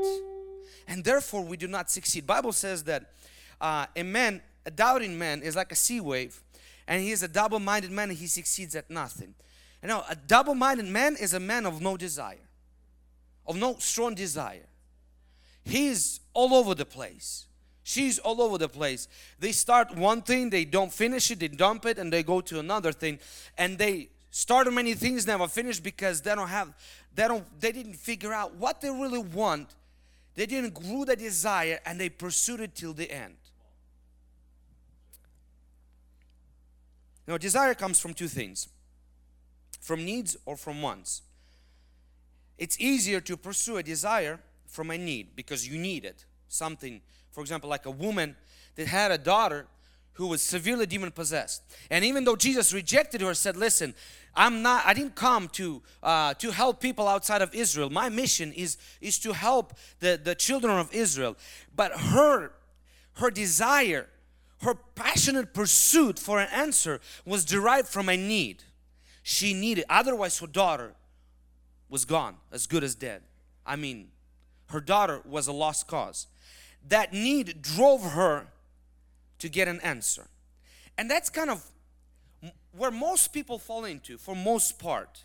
And 0.86 1.04
therefore, 1.04 1.44
we 1.44 1.56
do 1.56 1.66
not 1.66 1.90
succeed. 1.90 2.26
Bible 2.26 2.52
says 2.52 2.84
that 2.84 3.12
uh, 3.60 3.86
a 3.94 4.02
man, 4.02 4.42
a 4.66 4.70
doubting 4.70 5.18
man, 5.18 5.42
is 5.42 5.56
like 5.56 5.72
a 5.72 5.76
sea 5.76 6.00
wave, 6.00 6.42
and 6.86 7.02
he 7.02 7.10
is 7.10 7.22
a 7.22 7.28
double-minded 7.28 7.90
man, 7.90 8.10
and 8.10 8.18
he 8.18 8.26
succeeds 8.26 8.74
at 8.74 8.90
nothing. 8.90 9.34
You 9.82 9.88
know, 9.88 10.04
a 10.08 10.16
double-minded 10.16 10.86
man 10.86 11.16
is 11.16 11.34
a 11.34 11.40
man 11.40 11.66
of 11.66 11.80
no 11.80 11.96
desire, 11.96 12.48
of 13.46 13.56
no 13.56 13.76
strong 13.78 14.14
desire. 14.14 14.66
He's 15.64 16.20
all 16.34 16.54
over 16.54 16.74
the 16.74 16.84
place. 16.84 17.46
She's 17.82 18.18
all 18.18 18.40
over 18.40 18.58
the 18.58 18.68
place. 18.68 19.08
They 19.38 19.52
start 19.52 19.96
one 19.96 20.22
thing, 20.22 20.50
they 20.50 20.64
don't 20.64 20.92
finish 20.92 21.30
it, 21.30 21.40
they 21.40 21.48
dump 21.48 21.86
it, 21.86 21.98
and 21.98 22.12
they 22.12 22.22
go 22.22 22.40
to 22.42 22.58
another 22.60 22.92
thing, 22.92 23.18
and 23.58 23.78
they 23.78 24.10
started 24.30 24.70
many 24.70 24.94
things 24.94 25.26
never 25.26 25.48
finished 25.48 25.82
because 25.82 26.22
they 26.22 26.34
don't 26.34 26.48
have 26.48 26.72
they 27.14 27.26
don't 27.26 27.44
they 27.60 27.72
didn't 27.72 27.94
figure 27.94 28.32
out 28.32 28.54
what 28.54 28.80
they 28.80 28.88
really 28.88 29.18
want 29.18 29.74
they 30.36 30.46
didn't 30.46 30.72
grow 30.72 31.04
the 31.04 31.16
desire 31.16 31.80
and 31.84 32.00
they 32.00 32.08
pursued 32.08 32.60
it 32.60 32.74
till 32.74 32.92
the 32.92 33.10
end 33.10 33.34
now 37.30 37.38
desire 37.38 37.74
comes 37.74 37.98
from 37.98 38.12
two 38.12 38.28
things 38.28 38.68
from 39.80 40.04
needs 40.04 40.36
or 40.44 40.56
from 40.56 40.82
wants 40.82 41.22
it's 42.58 42.78
easier 42.80 43.20
to 43.20 43.36
pursue 43.36 43.76
a 43.78 43.82
desire 43.82 44.40
from 44.66 44.90
a 44.90 44.98
need 44.98 45.34
because 45.36 45.66
you 45.66 45.78
need 45.78 46.04
it 46.04 46.24
something 46.48 47.00
for 47.30 47.40
example 47.40 47.70
like 47.70 47.86
a 47.86 47.90
woman 47.90 48.36
that 48.74 48.86
had 48.86 49.10
a 49.10 49.18
daughter 49.18 49.66
who 50.14 50.26
was 50.26 50.42
severely 50.42 50.86
demon 50.86 51.10
possessed 51.10 51.62
and 51.90 52.04
even 52.04 52.24
though 52.24 52.36
jesus 52.36 52.72
rejected 52.72 53.20
her 53.20 53.32
said 53.32 53.56
listen 53.56 53.94
I'm 54.34 54.62
not, 54.62 54.86
I 54.86 54.94
didn't 54.94 55.16
come 55.16 55.48
to, 55.48 55.82
uh, 56.02 56.34
to 56.34 56.52
help 56.52 56.80
people 56.80 57.08
outside 57.08 57.42
of 57.42 57.54
Israel. 57.54 57.90
My 57.90 58.08
mission 58.08 58.52
is, 58.52 58.76
is 59.00 59.18
to 59.20 59.32
help 59.32 59.74
the, 59.98 60.20
the 60.22 60.34
children 60.34 60.78
of 60.78 60.92
Israel. 60.94 61.36
But 61.74 61.92
her, 61.92 62.52
her 63.14 63.30
desire, 63.30 64.08
her 64.62 64.74
passionate 64.74 65.54
pursuit 65.54 66.18
for 66.18 66.40
an 66.40 66.48
answer 66.52 67.00
was 67.24 67.44
derived 67.44 67.88
from 67.88 68.08
a 68.08 68.16
need. 68.16 68.64
She 69.22 69.54
needed, 69.54 69.84
otherwise 69.88 70.38
her 70.38 70.46
daughter 70.46 70.94
was 71.88 72.04
gone, 72.04 72.36
as 72.52 72.66
good 72.66 72.84
as 72.84 72.94
dead. 72.94 73.22
I 73.66 73.76
mean, 73.76 74.08
her 74.68 74.80
daughter 74.80 75.22
was 75.24 75.46
a 75.46 75.52
lost 75.52 75.86
cause. 75.86 76.26
That 76.88 77.12
need 77.12 77.62
drove 77.62 78.02
her 78.02 78.46
to 79.38 79.48
get 79.48 79.68
an 79.68 79.80
answer. 79.80 80.28
And 80.96 81.10
that's 81.10 81.30
kind 81.30 81.50
of 81.50 81.64
where 82.76 82.90
most 82.90 83.32
people 83.32 83.58
fall 83.58 83.84
into, 83.84 84.18
for 84.18 84.34
most 84.34 84.78
part, 84.78 85.24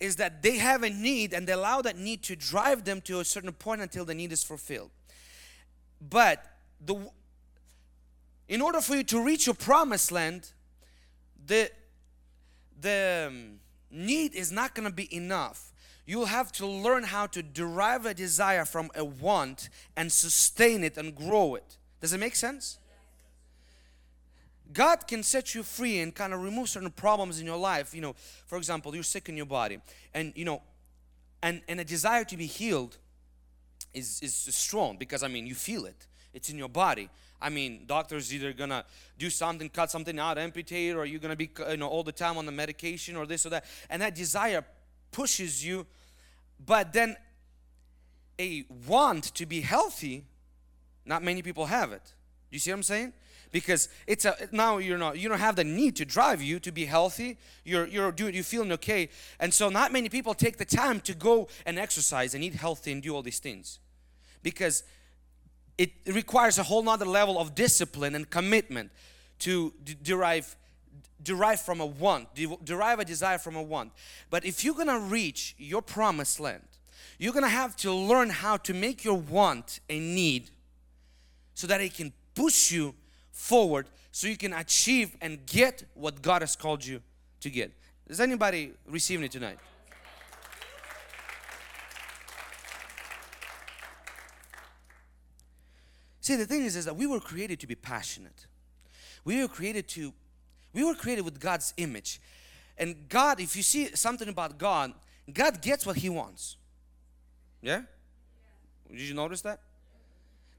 is 0.00 0.16
that 0.16 0.42
they 0.42 0.56
have 0.56 0.82
a 0.82 0.90
need 0.90 1.32
and 1.32 1.46
they 1.46 1.52
allow 1.52 1.80
that 1.82 1.96
need 1.96 2.22
to 2.24 2.36
drive 2.36 2.84
them 2.84 3.00
to 3.02 3.20
a 3.20 3.24
certain 3.24 3.52
point 3.52 3.80
until 3.80 4.04
the 4.04 4.14
need 4.14 4.32
is 4.32 4.42
fulfilled. 4.42 4.90
But 6.00 6.44
the 6.84 7.10
in 8.48 8.60
order 8.60 8.80
for 8.80 8.96
you 8.96 9.04
to 9.04 9.24
reach 9.24 9.46
your 9.46 9.54
promised 9.54 10.12
land, 10.12 10.52
the 11.46 11.70
the 12.80 13.26
um, 13.28 13.60
need 13.90 14.34
is 14.34 14.52
not 14.52 14.74
going 14.74 14.88
to 14.88 14.94
be 14.94 15.14
enough. 15.14 15.72
You'll 16.06 16.26
have 16.26 16.52
to 16.52 16.66
learn 16.66 17.04
how 17.04 17.26
to 17.28 17.42
derive 17.42 18.04
a 18.04 18.12
desire 18.12 18.66
from 18.66 18.90
a 18.94 19.04
want 19.04 19.70
and 19.96 20.12
sustain 20.12 20.84
it 20.84 20.98
and 20.98 21.14
grow 21.14 21.54
it. 21.54 21.78
Does 22.00 22.12
it 22.12 22.20
make 22.20 22.36
sense? 22.36 22.78
God 24.72 25.06
can 25.06 25.22
set 25.22 25.54
you 25.54 25.62
free 25.62 26.00
and 26.00 26.14
kind 26.14 26.34
of 26.34 26.42
remove 26.42 26.68
certain 26.68 26.90
problems 26.90 27.40
in 27.40 27.46
your 27.46 27.56
life. 27.56 27.94
You 27.94 28.02
know, 28.02 28.14
for 28.46 28.58
example, 28.58 28.94
you're 28.94 29.04
sick 29.04 29.28
in 29.28 29.36
your 29.36 29.46
body, 29.46 29.78
and 30.12 30.32
you 30.36 30.44
know, 30.44 30.60
and 31.42 31.62
and 31.68 31.80
a 31.80 31.84
desire 31.84 32.24
to 32.24 32.36
be 32.36 32.46
healed 32.46 32.98
is 33.94 34.20
is 34.20 34.34
strong 34.54 34.96
because 34.98 35.22
I 35.22 35.28
mean 35.28 35.46
you 35.46 35.54
feel 35.54 35.86
it. 35.86 36.06
It's 36.34 36.50
in 36.50 36.58
your 36.58 36.68
body. 36.68 37.08
I 37.40 37.50
mean, 37.50 37.84
doctors 37.86 38.32
either 38.32 38.52
gonna 38.52 38.84
do 39.18 39.30
something, 39.30 39.68
cut 39.68 39.90
something 39.90 40.18
out, 40.18 40.38
amputate, 40.38 40.94
or 40.94 41.04
you're 41.04 41.20
gonna 41.20 41.36
be 41.36 41.50
you 41.70 41.76
know 41.76 41.88
all 41.88 42.02
the 42.02 42.12
time 42.12 42.38
on 42.38 42.46
the 42.46 42.52
medication 42.52 43.16
or 43.16 43.26
this 43.26 43.44
or 43.44 43.50
that, 43.50 43.64
and 43.90 44.00
that 44.02 44.14
desire 44.14 44.64
pushes 45.12 45.64
you. 45.64 45.86
But 46.64 46.92
then, 46.92 47.16
a 48.38 48.64
want 48.86 49.34
to 49.34 49.46
be 49.46 49.60
healthy, 49.60 50.24
not 51.04 51.22
many 51.22 51.42
people 51.42 51.66
have 51.66 51.92
it. 51.92 52.14
You 52.50 52.58
see 52.58 52.70
what 52.70 52.76
I'm 52.76 52.82
saying? 52.82 53.12
because 53.54 53.88
it's 54.08 54.24
a 54.24 54.34
now 54.50 54.78
you're 54.78 54.98
not 54.98 55.16
you 55.16 55.28
don't 55.28 55.38
have 55.38 55.54
the 55.54 55.62
need 55.62 55.94
to 55.94 56.04
drive 56.04 56.42
you 56.42 56.58
to 56.58 56.72
be 56.72 56.86
healthy 56.86 57.38
you're 57.64 57.86
you're 57.86 58.10
doing 58.10 58.34
you 58.34 58.42
feeling 58.42 58.72
okay 58.72 59.08
and 59.38 59.54
so 59.54 59.68
not 59.68 59.92
many 59.92 60.08
people 60.08 60.34
take 60.34 60.56
the 60.56 60.64
time 60.64 60.98
to 60.98 61.14
go 61.14 61.46
and 61.64 61.78
exercise 61.78 62.34
and 62.34 62.42
eat 62.42 62.54
healthy 62.54 62.90
and 62.90 63.00
do 63.00 63.14
all 63.14 63.22
these 63.22 63.38
things 63.38 63.78
because 64.42 64.82
it 65.76 65.90
requires 66.06 66.58
a 66.58 66.62
whole 66.62 66.82
nother 66.82 67.04
level 67.04 67.38
of 67.38 67.54
discipline 67.54 68.14
and 68.14 68.28
commitment 68.30 68.90
to 69.40 69.72
derive 70.02 70.56
derive 71.22 71.60
from 71.60 71.80
a 71.80 71.86
want 71.86 72.28
derive 72.64 72.98
a 72.98 73.04
desire 73.04 73.38
from 73.38 73.56
a 73.56 73.62
want 73.62 73.90
but 74.30 74.44
if 74.44 74.62
you're 74.62 74.74
gonna 74.74 74.98
reach 74.98 75.54
your 75.58 75.80
promised 75.80 76.38
land 76.38 76.62
you're 77.18 77.32
gonna 77.32 77.48
have 77.48 77.74
to 77.76 77.92
learn 77.92 78.28
how 78.28 78.56
to 78.56 78.74
make 78.74 79.04
your 79.04 79.16
want 79.16 79.80
a 79.88 79.98
need 79.98 80.50
so 81.54 81.66
that 81.66 81.80
it 81.80 81.94
can 81.94 82.12
push 82.34 82.70
you 82.70 82.94
forward 83.30 83.86
so 84.14 84.28
you 84.28 84.36
can 84.36 84.52
achieve 84.52 85.16
and 85.20 85.44
get 85.44 85.84
what 85.94 86.22
God 86.22 86.42
has 86.42 86.54
called 86.54 86.84
you 86.84 87.02
to 87.40 87.50
get. 87.50 87.72
Is 88.06 88.20
anybody 88.20 88.72
receiving 88.86 89.24
it 89.24 89.32
tonight? 89.32 89.58
See, 96.24 96.36
the 96.36 96.46
thing 96.46 96.64
is, 96.64 96.74
is 96.74 96.86
that 96.86 96.96
we 96.96 97.06
were 97.06 97.20
created 97.20 97.60
to 97.60 97.66
be 97.66 97.74
passionate. 97.74 98.46
We 99.26 99.42
were 99.42 99.46
created 99.46 99.86
to, 99.88 100.14
we 100.72 100.82
were 100.82 100.94
created 100.94 101.22
with 101.22 101.38
God's 101.38 101.74
image. 101.76 102.18
And 102.78 103.10
God, 103.10 103.40
if 103.40 103.54
you 103.54 103.62
see 103.62 103.94
something 103.94 104.30
about 104.30 104.56
God, 104.56 104.94
God 105.30 105.60
gets 105.60 105.84
what 105.84 105.96
He 105.96 106.08
wants. 106.08 106.56
Yeah? 107.60 107.82
Did 108.90 109.00
you 109.02 109.12
notice 109.12 109.42
that? 109.42 109.60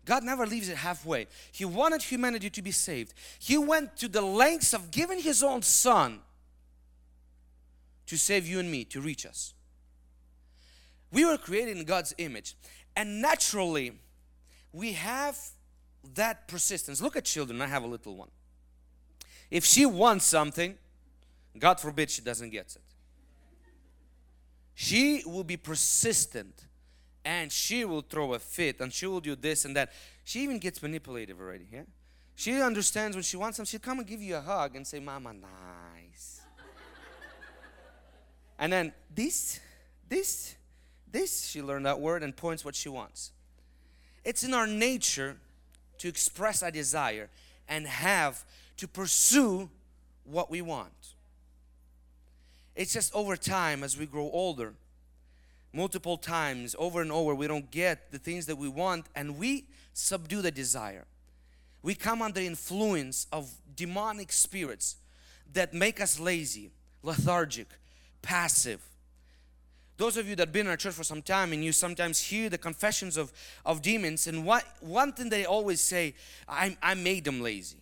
God 0.05 0.23
never 0.23 0.45
leaves 0.45 0.69
it 0.69 0.77
halfway. 0.77 1.25
He 1.51 1.65
wanted 1.65 2.03
humanity 2.03 2.51
to 2.51 2.61
be 2.61 2.69
saved. 2.69 3.15
He 3.39 3.57
went 3.57 3.97
to 3.97 4.07
the 4.07 4.21
lengths 4.21 4.71
of 4.71 4.91
giving 4.91 5.19
His 5.19 5.41
own 5.41 5.63
Son 5.63 6.19
to 8.05 8.17
save 8.19 8.45
you 8.45 8.59
and 8.59 8.69
me, 8.69 8.83
to 8.83 9.01
reach 9.01 9.25
us. 9.25 9.55
We 11.11 11.25
were 11.25 11.39
created 11.39 11.75
in 11.75 11.85
God's 11.85 12.13
image, 12.19 12.55
and 12.95 13.19
naturally, 13.19 13.93
we 14.71 14.93
have 14.93 15.35
that 16.13 16.47
persistence. 16.47 17.01
Look 17.01 17.15
at 17.15 17.25
children. 17.25 17.61
I 17.61 17.67
have 17.67 17.83
a 17.83 17.87
little 17.87 18.15
one. 18.15 18.29
If 19.49 19.65
she 19.65 19.85
wants 19.85 20.25
something, 20.25 20.75
God 21.57 21.79
forbid 21.79 22.09
she 22.09 22.21
doesn't 22.21 22.49
get 22.49 22.75
it. 22.75 22.81
She 24.73 25.23
will 25.25 25.43
be 25.43 25.57
persistent 25.57 26.65
and 27.23 27.51
she 27.51 27.85
will 27.85 28.01
throw 28.01 28.33
a 28.33 28.39
fit 28.39 28.81
and 28.81 28.91
she 28.91 29.07
will 29.07 29.21
do 29.21 29.35
this 29.35 29.65
and 29.65 29.75
that. 29.75 29.93
She 30.23 30.41
even 30.41 30.59
gets 30.59 30.81
manipulative 30.81 31.39
already, 31.39 31.67
yeah? 31.71 31.83
She 32.35 32.61
understands 32.61 33.15
when 33.15 33.23
she 33.23 33.37
wants 33.37 33.57
something, 33.57 33.69
she'll 33.69 33.79
come 33.79 33.99
and 33.99 34.07
give 34.07 34.21
you 34.21 34.35
a 34.35 34.41
hug 34.41 34.75
and 34.75 34.85
say, 34.85 34.99
Mama, 34.99 35.33
nice. 35.33 36.41
and 38.59 38.73
then 38.73 38.93
this, 39.13 39.61
this, 40.09 40.55
this, 41.09 41.45
she 41.45 41.61
learned 41.61 41.85
that 41.85 42.01
word 42.01 42.23
and 42.23 42.35
points 42.35 42.65
what 42.65 42.75
she 42.75 42.89
wants. 42.89 43.31
It's 44.25 44.43
in 44.43 44.53
our 44.53 44.67
nature 44.67 45.37
to 45.99 46.07
express 46.07 46.63
our 46.63 46.71
desire 46.71 47.29
and 47.67 47.87
have 47.87 48.43
to 48.77 48.87
pursue 48.87 49.69
what 50.23 50.49
we 50.51 50.61
want. 50.61 50.91
It's 52.75 52.93
just 52.93 53.13
over 53.15 53.35
time 53.37 53.83
as 53.83 53.97
we 53.97 54.05
grow 54.05 54.29
older, 54.31 54.73
multiple 55.71 56.17
times 56.17 56.75
over 56.77 57.01
and 57.01 57.11
over, 57.11 57.33
we 57.33 57.47
don't 57.47 57.69
get 57.71 58.11
the 58.11 58.19
things 58.19 58.45
that 58.47 58.57
we 58.57 58.67
want 58.67 59.05
and 59.15 59.37
we 59.37 59.65
subdue 59.93 60.41
the 60.41 60.51
desire. 60.51 61.05
We 61.81 61.95
come 61.95 62.21
under 62.21 62.41
influence 62.41 63.27
of 63.31 63.51
demonic 63.75 64.31
spirits 64.31 64.95
that 65.53 65.73
make 65.73 66.01
us 66.01 66.19
lazy, 66.19 66.71
lethargic, 67.03 67.67
passive. 68.21 68.81
Those 69.97 70.17
of 70.17 70.27
you 70.27 70.35
that 70.35 70.47
have 70.47 70.53
been 70.53 70.65
in 70.65 70.71
our 70.71 70.77
church 70.77 70.93
for 70.93 71.03
some 71.03 71.21
time 71.21 71.53
and 71.53 71.63
you 71.63 71.71
sometimes 71.71 72.19
hear 72.19 72.49
the 72.49 72.57
confessions 72.57 73.15
of, 73.15 73.31
of 73.65 73.81
demons, 73.81 74.27
and 74.27 74.45
what 74.45 74.65
one 74.81 75.13
thing 75.13 75.29
they 75.29 75.45
always 75.45 75.79
say, 75.79 76.15
I, 76.47 76.77
I 76.83 76.95
made 76.95 77.23
them 77.23 77.41
lazy. 77.41 77.77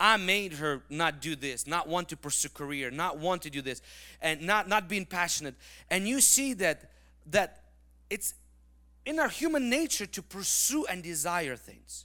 I 0.00 0.16
made 0.16 0.52
her 0.54 0.82
not 0.88 1.20
do 1.20 1.34
this, 1.34 1.66
not 1.66 1.88
want 1.88 2.08
to 2.10 2.16
pursue 2.16 2.50
career, 2.50 2.90
not 2.90 3.18
want 3.18 3.42
to 3.42 3.50
do 3.50 3.60
this, 3.60 3.82
and 4.22 4.42
not 4.42 4.68
not 4.68 4.88
being 4.88 5.04
passionate. 5.04 5.56
And 5.90 6.06
you 6.06 6.20
see 6.20 6.52
that 6.54 6.92
that 7.30 7.62
it's 8.08 8.34
in 9.04 9.18
our 9.18 9.28
human 9.28 9.68
nature 9.68 10.06
to 10.06 10.22
pursue 10.22 10.86
and 10.86 11.02
desire 11.02 11.56
things. 11.56 12.04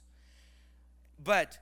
But 1.22 1.58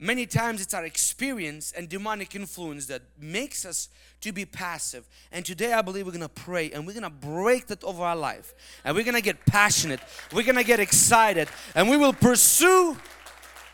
many 0.00 0.24
times 0.24 0.62
it's 0.62 0.72
our 0.72 0.84
experience 0.84 1.72
and 1.76 1.88
demonic 1.88 2.34
influence 2.34 2.86
that 2.86 3.02
makes 3.20 3.64
us 3.66 3.90
to 4.22 4.32
be 4.32 4.46
passive. 4.46 5.06
And 5.30 5.44
today 5.44 5.74
I 5.74 5.82
believe 5.82 6.06
we're 6.06 6.12
gonna 6.12 6.28
pray 6.28 6.70
and 6.70 6.86
we're 6.86 6.94
gonna 6.94 7.10
break 7.10 7.66
that 7.66 7.84
over 7.84 8.02
our 8.02 8.16
life. 8.16 8.54
And 8.84 8.96
we're 8.96 9.04
gonna 9.04 9.20
get 9.20 9.44
passionate, 9.46 10.00
we're 10.32 10.42
gonna 10.42 10.64
get 10.64 10.80
excited, 10.80 11.48
and 11.74 11.88
we 11.88 11.96
will 11.98 12.14
pursue 12.14 12.96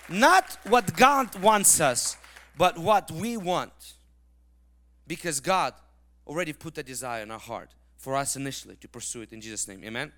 not 0.09 0.59
what 0.65 0.97
God 0.97 1.41
wants 1.41 1.81
us, 1.81 2.17
but 2.59 2.77
what 2.77 3.11
we 3.11 3.37
want. 3.37 3.95
Because 5.07 5.41
God 5.41 5.75
already 6.27 6.53
put 6.53 6.77
a 6.79 6.83
desire 6.83 7.23
in 7.23 7.31
our 7.31 7.39
heart 7.39 7.71
for 7.97 8.17
us 8.17 8.35
initially 8.37 8.77
to 8.77 8.89
pursue 8.89 9.23
it 9.23 9.33
in 9.33 9.41
Jesus' 9.41 9.69
name. 9.69 9.83
Amen. 9.85 10.13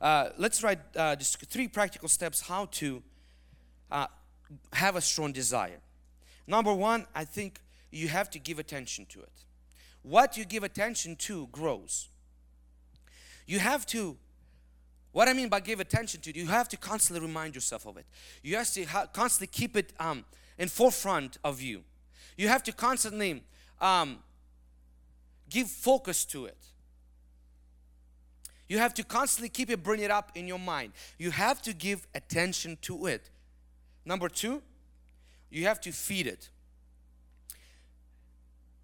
Uh, 0.00 0.30
let's 0.36 0.64
write 0.64 0.80
uh, 0.96 1.14
just 1.14 1.38
three 1.46 1.68
practical 1.68 2.08
steps 2.08 2.40
how 2.40 2.66
to 2.66 3.02
uh, 3.90 4.06
have 4.72 4.96
a 4.96 5.00
strong 5.00 5.32
desire. 5.32 5.80
Number 6.46 6.72
one, 6.72 7.06
I 7.14 7.24
think 7.24 7.60
you 7.90 8.08
have 8.08 8.30
to 8.30 8.38
give 8.38 8.58
attention 8.58 9.06
to 9.10 9.20
it. 9.20 9.32
What 10.02 10.36
you 10.36 10.44
give 10.44 10.64
attention 10.64 11.16
to 11.16 11.46
grows. 11.52 12.08
You 13.46 13.58
have 13.58 13.86
to 13.86 14.16
what 15.12 15.28
I 15.28 15.34
mean 15.34 15.50
by 15.50 15.60
give 15.60 15.78
attention 15.78 16.22
to 16.22 16.36
you 16.36 16.46
have 16.46 16.68
to 16.70 16.76
constantly 16.78 17.24
remind 17.26 17.54
yourself 17.54 17.86
of 17.86 17.98
it. 17.98 18.06
You 18.42 18.56
have 18.56 18.72
to 18.72 18.86
constantly 19.12 19.46
keep 19.46 19.76
it 19.76 19.92
um, 20.00 20.24
in 20.58 20.68
forefront 20.68 21.36
of 21.44 21.60
you. 21.60 21.84
You 22.36 22.48
have 22.48 22.62
to 22.62 22.72
constantly 22.72 23.44
um, 23.80 24.20
give 25.50 25.68
focus 25.68 26.24
to 26.26 26.46
it. 26.46 26.56
You 28.68 28.78
have 28.78 28.94
to 28.94 29.04
constantly 29.04 29.50
keep 29.50 29.68
it, 29.68 29.82
bring 29.82 30.00
it 30.00 30.10
up 30.10 30.32
in 30.34 30.48
your 30.48 30.58
mind. 30.58 30.92
You 31.18 31.30
have 31.30 31.60
to 31.62 31.74
give 31.74 32.06
attention 32.14 32.78
to 32.82 33.06
it. 33.06 33.28
Number 34.04 34.28
two, 34.28 34.62
you 35.50 35.66
have 35.66 35.80
to 35.82 35.92
feed 35.92 36.26
it. 36.26 36.48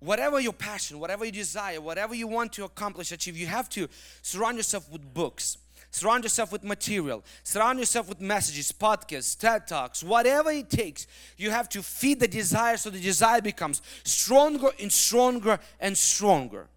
Whatever 0.01 0.39
your 0.39 0.53
passion, 0.53 1.01
whatever 1.01 1.25
you 1.25 1.33
desire, 1.33 1.81
whatever 1.81 2.15
you 2.15 2.29
want 2.29 2.53
to 2.53 2.65
accomplish, 2.65 3.11
achieve, 3.11 3.37
you 3.37 3.47
have 3.47 3.69
to 3.71 3.89
surround 4.23 4.57
yourself 4.57 4.91
with 4.91 5.13
books 5.13 5.59
Surround 5.91 6.25
yourself 6.25 6.53
with 6.53 6.65
material. 6.65 7.25
Surround 7.45 7.79
yourself 7.79 8.09
with 8.09 8.21
messages, 8.21 8.73
podcasts, 8.73 9.39
TED 9.39 9.67
Talks, 9.67 10.03
whatever 10.03 10.51
it 10.51 10.69
takes. 10.69 11.07
You 11.37 11.51
have 11.51 11.69
to 11.71 11.83
feed 11.83 12.21
the 12.21 12.29
desire 12.29 12.77
so 12.77 12.91
the 12.91 13.01
desire 13.01 13.41
becomes 13.41 13.81
stronger 14.05 14.71
and 14.81 14.93
stronger 14.93 15.59
and 15.81 15.97
stronger. 15.97 16.69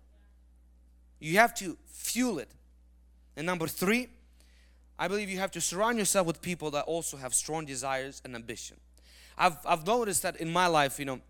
You 1.19 1.37
have 1.37 1.53
to 1.55 1.77
fuel 1.87 2.39
it. 2.39 2.49
And 3.35 3.45
number 3.45 3.67
three, 3.67 4.07
I 5.01 5.07
believe 5.07 5.31
you 5.31 5.39
have 5.39 5.49
to 5.53 5.61
surround 5.61 5.97
yourself 5.97 6.27
with 6.27 6.43
people 6.43 6.69
that 6.71 6.83
also 6.85 7.17
have 7.17 7.33
strong 7.33 7.65
desires 7.65 8.21
and 8.23 8.35
ambition. 8.35 8.77
I've, 9.35 9.57
I've 9.65 9.87
noticed 9.87 10.21
that 10.21 10.35
in 10.35 10.53
my 10.53 10.67
life, 10.67 10.99
you 10.99 11.05
know, 11.05 11.21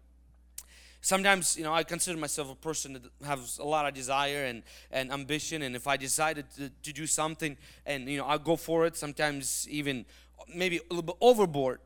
sometimes 1.03 1.57
you 1.57 1.63
know 1.63 1.73
i 1.73 1.83
consider 1.83 2.15
myself 2.15 2.51
a 2.51 2.55
person 2.55 2.93
that 2.93 3.01
has 3.25 3.57
a 3.57 3.63
lot 3.63 3.87
of 3.87 3.93
desire 3.95 4.43
and, 4.45 4.61
and 4.91 5.11
ambition 5.11 5.63
and 5.63 5.75
if 5.75 5.87
i 5.87 5.97
decided 5.97 6.45
to, 6.55 6.69
to 6.83 6.93
do 6.93 7.07
something 7.07 7.57
and 7.87 8.07
you 8.07 8.19
know 8.19 8.25
i 8.27 8.37
go 8.37 8.55
for 8.55 8.85
it 8.85 8.95
sometimes 8.95 9.67
even 9.67 10.05
maybe 10.53 10.77
a 10.77 10.81
little 10.91 11.01
bit 11.01 11.15
overboard 11.19 11.79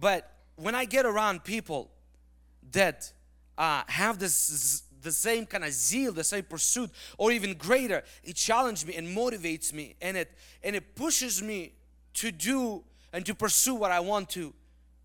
but 0.00 0.32
when 0.56 0.74
i 0.74 0.84
get 0.84 1.06
around 1.06 1.44
people 1.44 1.92
that 2.72 3.12
uh, 3.56 3.84
have 3.86 4.18
this 4.18 4.82
the 5.04 5.12
same 5.12 5.46
kind 5.46 5.64
of 5.64 5.72
zeal 5.72 6.12
the 6.12 6.24
same 6.24 6.42
pursuit 6.42 6.90
or 7.18 7.30
even 7.30 7.54
greater 7.54 8.02
it 8.24 8.34
challenges 8.34 8.84
me 8.86 8.94
and 8.96 9.06
motivates 9.06 9.72
me 9.72 9.94
and 10.02 10.16
it 10.16 10.32
and 10.62 10.74
it 10.74 10.96
pushes 10.96 11.40
me 11.40 11.72
to 12.14 12.32
do 12.32 12.82
and 13.12 13.24
to 13.24 13.34
pursue 13.34 13.74
what 13.74 13.92
i 13.92 14.00
want 14.00 14.28
to 14.28 14.52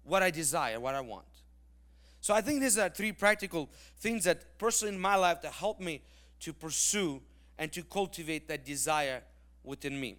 what 0.03 0.23
i 0.23 0.31
desire 0.31 0.79
what 0.79 0.95
i 0.95 1.01
want 1.01 1.25
so 2.21 2.33
I 2.33 2.41
think 2.41 2.61
these 2.61 2.77
are 2.77 2.89
three 2.89 3.11
practical 3.11 3.69
things 3.99 4.25
that 4.25 4.57
personally 4.57 4.95
in 4.95 5.01
my 5.01 5.15
life 5.15 5.41
that 5.41 5.53
help 5.53 5.79
me 5.79 6.01
to 6.41 6.53
pursue 6.53 7.21
and 7.57 7.71
to 7.73 7.83
cultivate 7.83 8.47
that 8.47 8.65
desire 8.65 9.21
within 9.63 9.99
me. 9.99 10.17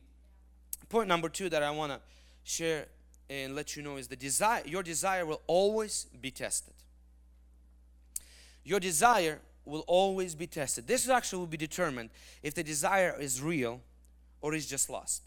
Point 0.88 1.08
number 1.08 1.28
two 1.28 1.48
that 1.50 1.62
I 1.62 1.70
want 1.70 1.92
to 1.92 2.00
share 2.42 2.86
and 3.28 3.54
let 3.54 3.76
you 3.76 3.82
know 3.82 3.96
is 3.96 4.08
the 4.08 4.16
desire 4.16 4.62
your 4.66 4.82
desire 4.82 5.24
will 5.24 5.40
always 5.46 6.06
be 6.20 6.30
tested. 6.30 6.74
Your 8.64 8.80
desire 8.80 9.38
will 9.64 9.84
always 9.86 10.34
be 10.34 10.46
tested. 10.46 10.86
This 10.86 11.08
actually 11.08 11.40
will 11.40 11.46
be 11.46 11.56
determined 11.56 12.10
if 12.42 12.54
the 12.54 12.62
desire 12.62 13.16
is 13.18 13.42
real 13.42 13.80
or 14.40 14.54
is 14.54 14.66
just 14.66 14.90
lost. 14.90 15.22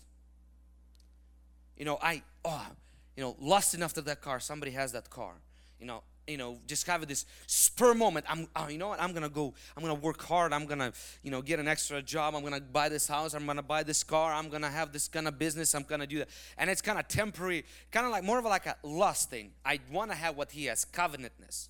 You 1.78 1.86
know, 1.86 1.98
I 2.02 2.24
oh, 2.46 2.68
you 3.16 3.24
know, 3.24 3.36
lust 3.40 3.74
enough 3.74 3.94
to 3.94 4.02
that 4.02 4.22
car. 4.22 4.40
Somebody 4.40 4.72
has 4.72 4.92
that 4.94 5.10
car. 5.10 5.34
You 5.80 5.88
know, 5.88 6.04
you 6.28 6.38
know 6.38 6.60
just 6.68 6.88
have 6.88 7.06
this 7.08 7.26
spur 7.48 7.94
moment. 7.94 8.26
I'm 8.30 8.48
oh, 8.56 8.68
you 8.68 8.78
know 8.78 8.90
what? 8.90 9.02
I'm 9.02 9.14
gonna 9.14 9.30
go 9.30 9.54
i'm 9.76 9.84
gonna 9.84 9.96
work 9.96 10.22
hard. 10.22 10.54
I'm 10.54 10.66
gonna 10.66 10.94
you 11.24 11.32
know 11.32 11.42
get 11.42 11.60
an 11.60 11.68
extra 11.68 12.02
job. 12.02 12.36
I'm 12.36 12.44
gonna 12.44 12.62
buy 12.62 12.90
this 12.90 13.08
house. 13.08 13.34
I'm 13.34 13.46
gonna 13.46 13.64
buy 13.64 13.84
this 13.84 14.04
car. 14.04 14.34
I'm 14.34 14.50
gonna 14.50 14.70
have 14.70 14.92
this 14.92 15.08
kind 15.08 15.28
of 15.28 15.38
business. 15.38 15.74
I'm 15.74 15.84
gonna 15.84 16.08
do 16.08 16.20
that. 16.20 16.30
And 16.58 16.70
it's 16.70 16.82
kind 16.82 17.00
of 17.00 17.08
temporary 17.08 17.66
kind 17.92 18.06
of 18.06 18.12
like 18.12 18.24
more 18.24 18.40
of 18.40 18.46
like 18.46 18.66
a 18.66 18.76
lust 18.84 19.30
thing. 19.30 19.52
I 19.66 19.80
want 19.92 20.12
to 20.12 20.18
have 20.18 20.38
what 20.38 20.52
he 20.52 20.66
has 20.66 20.86
covenantness 20.86 21.70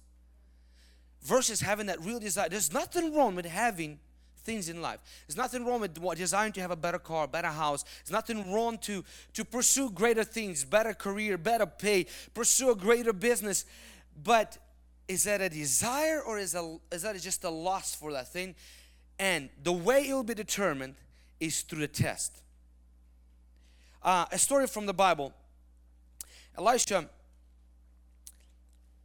versus 1.23 1.61
having 1.61 1.87
that 1.87 2.01
real 2.01 2.19
desire 2.19 2.49
there's 2.49 2.73
nothing 2.73 3.15
wrong 3.15 3.35
with 3.35 3.45
having 3.45 3.99
things 4.43 4.69
in 4.69 4.81
life. 4.81 4.99
There's 5.25 5.37
nothing 5.37 5.65
wrong 5.65 5.79
with 5.81 5.97
desiring 6.17 6.51
to 6.53 6.61
have 6.61 6.71
a 6.71 6.75
better 6.75 6.99
car, 6.99 7.27
better 7.27 7.47
house. 7.47 7.83
There's 8.03 8.11
nothing 8.11 8.51
wrong 8.51 8.77
to, 8.79 9.03
to 9.33 9.45
pursue 9.45 9.89
greater 9.89 10.23
things, 10.23 10.63
better 10.65 10.93
career, 10.93 11.37
better 11.37 11.65
pay, 11.65 12.07
pursue 12.33 12.71
a 12.71 12.75
greater 12.75 13.13
business. 13.13 13.65
But 14.21 14.57
is 15.07 15.23
that 15.23 15.41
a 15.41 15.49
desire 15.49 16.21
or 16.21 16.37
is, 16.39 16.55
a, 16.55 16.77
is 16.91 17.03
that 17.03 17.19
just 17.21 17.43
a 17.43 17.49
loss 17.49 17.95
for 17.95 18.11
that 18.13 18.31
thing? 18.31 18.55
And 19.19 19.49
the 19.63 19.71
way 19.71 20.09
it 20.09 20.13
will 20.13 20.23
be 20.23 20.33
determined 20.33 20.95
is 21.39 21.61
through 21.61 21.79
the 21.79 21.87
test. 21.87 22.41
Uh, 24.01 24.25
a 24.31 24.37
story 24.37 24.67
from 24.67 24.85
the 24.85 24.93
Bible. 24.93 25.33
Elisha, 26.57 27.09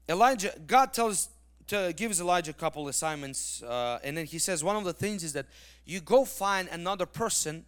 Elijah, 0.09 0.53
God 0.67 0.93
tells 0.93 1.29
to 1.69 1.93
gives 1.97 2.21
Elijah 2.21 2.51
a 2.51 2.55
couple 2.55 2.89
assignments, 2.89 3.63
uh, 3.63 3.99
and 4.03 4.17
then 4.17 4.27
he 4.27 4.39
says 4.39 4.65
one 4.65 4.77
of 4.77 4.85
the 4.85 4.93
things 4.93 5.23
is 5.23 5.33
that 5.35 5.47
you 5.85 6.01
go 6.01 6.25
find 6.25 6.69
another 6.69 7.07
person 7.07 7.65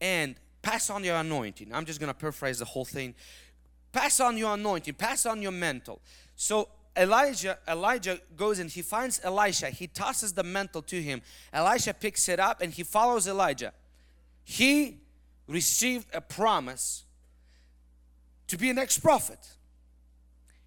and 0.00 0.34
pass 0.62 0.90
on 0.90 1.02
your 1.04 1.16
anointing. 1.16 1.72
I'm 1.72 1.86
just 1.86 2.00
gonna 2.00 2.14
paraphrase 2.14 2.58
the 2.58 2.64
whole 2.64 2.84
thing. 2.84 3.14
Pass 3.92 4.20
on 4.20 4.36
your 4.36 4.54
anointing, 4.54 4.94
pass 4.94 5.26
on 5.26 5.42
your 5.42 5.52
mantle. 5.52 6.00
So 6.36 6.68
Elijah, 6.96 7.58
Elijah 7.68 8.20
goes 8.36 8.58
and 8.58 8.70
he 8.70 8.82
finds 8.82 9.20
Elisha. 9.22 9.70
He 9.70 9.86
tosses 9.86 10.32
the 10.32 10.42
mantle 10.42 10.82
to 10.82 11.00
him. 11.00 11.22
Elisha 11.52 11.94
picks 11.94 12.28
it 12.28 12.40
up 12.40 12.60
and 12.60 12.72
he 12.72 12.82
follows 12.82 13.26
Elijah. 13.26 13.72
He 14.44 14.98
received 15.46 16.06
a 16.12 16.20
promise 16.20 17.04
to 18.48 18.56
be 18.56 18.70
a 18.70 18.74
next 18.74 18.98
prophet. 18.98 19.38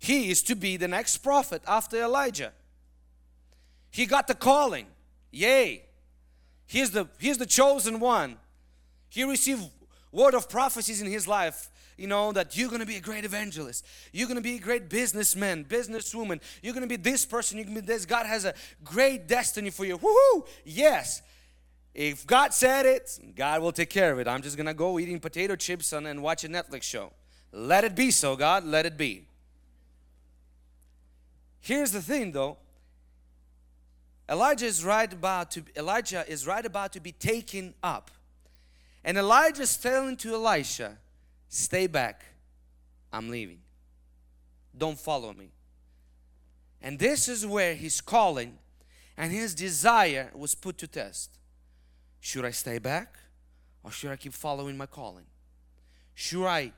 He 0.03 0.31
is 0.31 0.43
to 0.43 0.55
be 0.55 0.75
the 0.75 0.89
next 0.89 1.19
prophet 1.19 1.61
after 1.65 1.95
Elijah. 1.95 2.51
He 3.89 4.05
got 4.05 4.27
the 4.27 4.35
calling. 4.35 4.87
Yay. 5.31 5.85
He's 6.67 6.91
the, 6.91 7.07
he's 7.19 7.37
the 7.37 7.45
chosen 7.45 8.01
one. 8.01 8.35
He 9.07 9.23
received 9.23 9.63
word 10.11 10.33
of 10.33 10.49
prophecies 10.49 11.01
in 11.01 11.07
his 11.07 11.25
life 11.25 11.71
you 11.97 12.07
know 12.07 12.33
that 12.33 12.57
you're 12.57 12.67
going 12.67 12.81
to 12.81 12.85
be 12.85 12.97
a 12.97 12.99
great 12.99 13.23
evangelist 13.23 13.85
you're 14.11 14.27
going 14.27 14.35
to 14.35 14.43
be 14.43 14.55
a 14.55 14.59
great 14.59 14.89
businessman 14.89 15.63
businesswoman 15.63 16.41
you're 16.61 16.73
going 16.73 16.87
to 16.87 16.89
be 16.89 16.95
this 16.95 17.25
person 17.25 17.57
you're 17.57 17.65
going 17.65 17.75
to 17.75 17.81
be 17.81 17.87
this 17.87 18.05
god 18.05 18.25
has 18.25 18.45
a 18.45 18.53
great 18.83 19.27
destiny 19.27 19.69
for 19.69 19.85
you 19.85 19.97
Woohoo! 19.97 20.47
yes 20.65 21.21
if 21.93 22.27
god 22.27 22.53
said 22.53 22.85
it 22.85 23.19
god 23.35 23.61
will 23.61 23.71
take 23.71 23.89
care 23.89 24.11
of 24.11 24.19
it 24.19 24.27
i'm 24.27 24.41
just 24.41 24.57
going 24.57 24.67
to 24.67 24.73
go 24.73 24.99
eating 24.99 25.19
potato 25.19 25.55
chips 25.55 25.93
and, 25.93 26.07
and 26.07 26.21
watch 26.21 26.43
a 26.43 26.49
netflix 26.49 26.83
show 26.83 27.11
let 27.51 27.83
it 27.83 27.95
be 27.95 28.11
so 28.11 28.35
god 28.35 28.63
let 28.63 28.85
it 28.85 28.97
be 28.97 29.27
here's 31.63 31.91
the 31.91 32.01
thing 32.01 32.31
though 32.31 32.57
elijah 34.29 34.67
is 34.67 34.85
right 34.85 35.11
about 35.11 35.49
to 35.49 35.63
elijah 35.75 36.23
is 36.27 36.45
right 36.45 36.65
about 36.65 36.93
to 36.93 36.99
be 36.99 37.11
taken 37.11 37.73
up 37.81 38.11
and 39.03 39.17
elijah's 39.17 39.75
telling 39.75 40.15
to 40.15 40.35
elisha 40.35 40.97
Stay 41.53 41.85
back. 41.85 42.25
I'm 43.11 43.29
leaving. 43.29 43.59
Don't 44.75 44.97
follow 44.97 45.33
me. 45.33 45.51
And 46.81 46.97
this 46.97 47.27
is 47.27 47.45
where 47.45 47.75
his 47.75 48.01
calling 48.01 48.57
and 49.15 49.31
his 49.31 49.53
desire 49.53 50.31
was 50.33 50.55
put 50.55 50.79
to 50.79 50.87
test. 50.87 51.37
Should 52.21 52.43
I 52.43 52.49
stay 52.49 52.79
back 52.79 53.19
or 53.83 53.91
should 53.91 54.09
I 54.09 54.15
keep 54.15 54.33
following 54.33 54.75
my 54.75 54.87
calling? 54.87 55.25
Should 56.15 56.47
I 56.47 56.71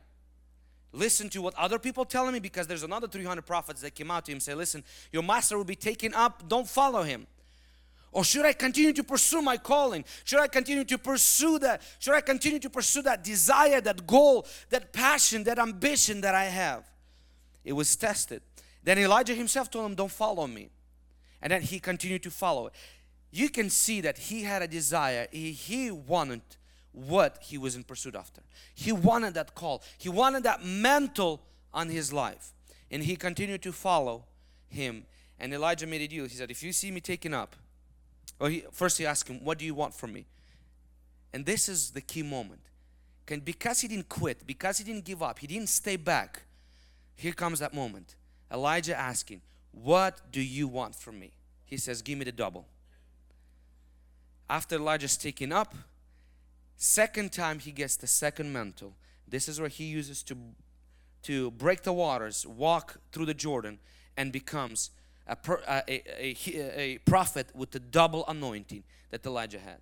listen 0.95 1.29
to 1.29 1.41
what 1.41 1.53
other 1.55 1.77
people 1.77 2.05
telling 2.05 2.33
me 2.33 2.39
because 2.39 2.67
there's 2.67 2.83
another 2.83 3.07
300 3.07 3.45
prophets 3.45 3.81
that 3.81 3.93
came 3.95 4.09
out 4.09 4.25
to 4.25 4.31
him 4.31 4.39
say 4.39 4.53
listen 4.53 4.83
your 5.11 5.23
master 5.23 5.57
will 5.57 5.63
be 5.65 5.75
taken 5.75 6.13
up 6.13 6.47
don't 6.47 6.67
follow 6.67 7.03
him 7.03 7.27
or 8.15 8.23
should 8.23 8.45
I 8.45 8.53
continue 8.53 8.93
to 8.93 9.03
pursue 9.03 9.41
my 9.41 9.57
calling? 9.57 10.05
Should 10.23 10.39
I 10.39 10.47
continue 10.47 10.85
to 10.85 10.97
pursue 10.97 11.59
that? 11.59 11.81
Should 11.99 12.13
I 12.13 12.21
continue 12.21 12.59
to 12.59 12.69
pursue 12.69 13.01
that 13.01 13.25
desire, 13.25 13.81
that 13.81 14.07
goal, 14.07 14.47
that 14.69 14.93
passion, 14.93 15.43
that 15.43 15.59
ambition 15.59 16.21
that 16.21 16.33
I 16.33 16.45
have? 16.45 16.89
It 17.65 17.73
was 17.73 17.93
tested. 17.97 18.41
Then 18.81 18.99
Elijah 18.99 19.35
himself 19.35 19.69
told 19.69 19.87
him, 19.87 19.95
Don't 19.95 20.11
follow 20.11 20.47
me. 20.47 20.69
And 21.41 21.51
then 21.51 21.61
he 21.61 21.77
continued 21.77 22.23
to 22.23 22.31
follow. 22.31 22.71
You 23.31 23.49
can 23.49 23.69
see 23.69 23.99
that 23.99 24.17
he 24.17 24.43
had 24.43 24.61
a 24.61 24.67
desire. 24.69 25.27
He, 25.29 25.51
he 25.51 25.91
wanted 25.91 26.39
what 26.95 27.37
he 27.41 27.57
was 27.57 27.75
in 27.75 27.83
pursuit 27.83 28.15
after. 28.15 28.41
He 28.73 28.91
wanted 28.91 29.33
that 29.33 29.53
call. 29.53 29.83
He 29.97 30.09
wanted 30.09 30.43
that 30.43 30.63
mantle 30.63 31.41
on 31.73 31.89
his 31.89 32.13
life. 32.13 32.53
And 32.89 33.03
he 33.03 33.15
continued 33.15 33.61
to 33.63 33.71
follow 33.71 34.23
him. 34.67 35.05
And 35.39 35.53
Elijah 35.53 35.85
made 35.85 36.01
a 36.01 36.07
deal. 36.07 36.23
He 36.23 36.29
said, 36.29 36.49
If 36.49 36.63
you 36.63 36.71
see 36.71 36.91
me 36.91 37.01
taken 37.01 37.33
up, 37.33 37.55
or 38.39 38.49
he, 38.49 38.63
first 38.71 38.97
he 38.97 39.05
asked 39.05 39.29
him, 39.29 39.43
What 39.43 39.57
do 39.57 39.65
you 39.65 39.75
want 39.75 39.93
from 39.93 40.13
me? 40.13 40.25
And 41.33 41.45
this 41.45 41.67
is 41.67 41.91
the 41.91 42.01
key 42.01 42.23
moment. 42.23 42.61
Can, 43.25 43.41
because 43.41 43.81
he 43.81 43.87
didn't 43.87 44.07
quit, 44.07 44.45
because 44.47 44.77
he 44.77 44.83
didn't 44.83 45.03
give 45.03 45.21
up, 45.21 45.39
he 45.39 45.47
didn't 45.47 45.69
stay 45.69 45.97
back, 45.97 46.43
here 47.15 47.33
comes 47.33 47.59
that 47.59 47.73
moment. 47.73 48.15
Elijah 48.51 48.97
asking, 48.97 49.41
What 49.71 50.31
do 50.31 50.41
you 50.41 50.67
want 50.67 50.95
from 50.95 51.19
me? 51.19 51.31
He 51.65 51.77
says, 51.77 52.01
Give 52.01 52.17
me 52.17 52.25
the 52.25 52.31
double. 52.31 52.67
After 54.49 54.75
Elijah's 54.75 55.17
taken 55.17 55.51
up, 55.51 55.73
second 56.77 57.31
time 57.31 57.59
he 57.59 57.71
gets 57.71 57.95
the 57.95 58.07
second 58.07 58.51
mantle. 58.51 58.95
This 59.27 59.47
is 59.47 59.59
where 59.59 59.69
he 59.69 59.85
uses 59.85 60.23
to, 60.23 60.37
to 61.23 61.51
break 61.51 61.83
the 61.83 61.93
waters, 61.93 62.45
walk 62.45 62.97
through 63.11 63.25
the 63.25 63.33
Jordan, 63.33 63.79
and 64.17 64.31
becomes 64.31 64.91
a, 65.27 65.37
a, 65.67 65.83
a, 65.89 66.35
a 66.79 66.97
prophet 66.99 67.47
with 67.55 67.71
the 67.71 67.79
double 67.79 68.25
anointing 68.27 68.83
that 69.09 69.25
Elijah 69.25 69.59
had. 69.59 69.79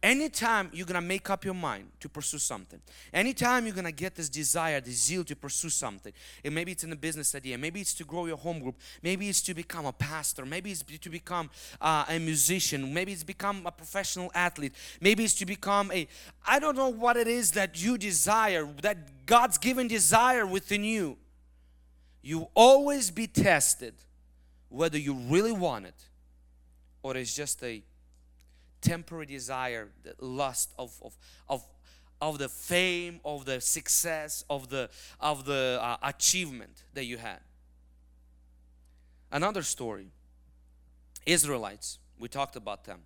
Anytime 0.00 0.70
you're 0.72 0.86
gonna 0.86 1.00
make 1.00 1.28
up 1.28 1.44
your 1.44 1.54
mind 1.54 1.90
to 1.98 2.08
pursue 2.08 2.38
something, 2.38 2.80
anytime 3.12 3.66
you're 3.66 3.74
gonna 3.74 3.90
get 3.90 4.14
this 4.14 4.28
desire, 4.28 4.80
this 4.80 5.02
zeal 5.02 5.24
to 5.24 5.34
pursue 5.34 5.70
something, 5.70 6.12
and 6.44 6.54
maybe 6.54 6.70
it's 6.70 6.84
in 6.84 6.92
a 6.92 6.96
business 6.96 7.34
idea, 7.34 7.58
maybe 7.58 7.80
it's 7.80 7.94
to 7.94 8.04
grow 8.04 8.26
your 8.26 8.36
home 8.36 8.60
group, 8.60 8.76
maybe 9.02 9.28
it's 9.28 9.42
to 9.42 9.54
become 9.54 9.86
a 9.86 9.92
pastor, 9.92 10.46
maybe 10.46 10.70
it's 10.70 10.82
to 10.82 11.10
become 11.10 11.50
uh, 11.80 12.04
a 12.08 12.18
musician, 12.20 12.94
maybe 12.94 13.12
it's 13.12 13.24
become 13.24 13.66
a 13.66 13.72
professional 13.72 14.30
athlete, 14.36 14.72
maybe 15.00 15.24
it's 15.24 15.34
to 15.34 15.46
become 15.46 15.90
a, 15.90 16.06
I 16.46 16.60
don't 16.60 16.76
know 16.76 16.90
what 16.90 17.16
it 17.16 17.26
is 17.26 17.50
that 17.52 17.82
you 17.82 17.98
desire, 17.98 18.68
that 18.82 19.26
God's 19.26 19.58
given 19.58 19.88
desire 19.88 20.46
within 20.46 20.84
you. 20.84 21.16
You 22.22 22.48
always 22.54 23.10
be 23.10 23.26
tested 23.26 23.94
whether 24.68 24.98
you 24.98 25.14
really 25.14 25.52
want 25.52 25.86
it 25.86 26.08
or 27.02 27.16
it's 27.16 27.34
just 27.34 27.62
a 27.64 27.82
temporary 28.80 29.26
desire, 29.26 29.88
the 30.02 30.14
lust 30.24 30.72
of, 30.78 30.98
of, 31.02 31.16
of, 31.48 31.64
of 32.20 32.38
the 32.38 32.48
fame, 32.48 33.20
of 33.24 33.44
the 33.44 33.60
success, 33.60 34.44
of 34.48 34.68
the, 34.68 34.90
of 35.20 35.44
the 35.44 35.78
uh, 35.80 35.96
achievement 36.02 36.84
that 36.94 37.04
you 37.04 37.16
had. 37.16 37.40
Another 39.30 39.62
story 39.62 40.08
Israelites, 41.26 41.98
we 42.18 42.28
talked 42.28 42.56
about 42.56 42.84
them. 42.84 43.00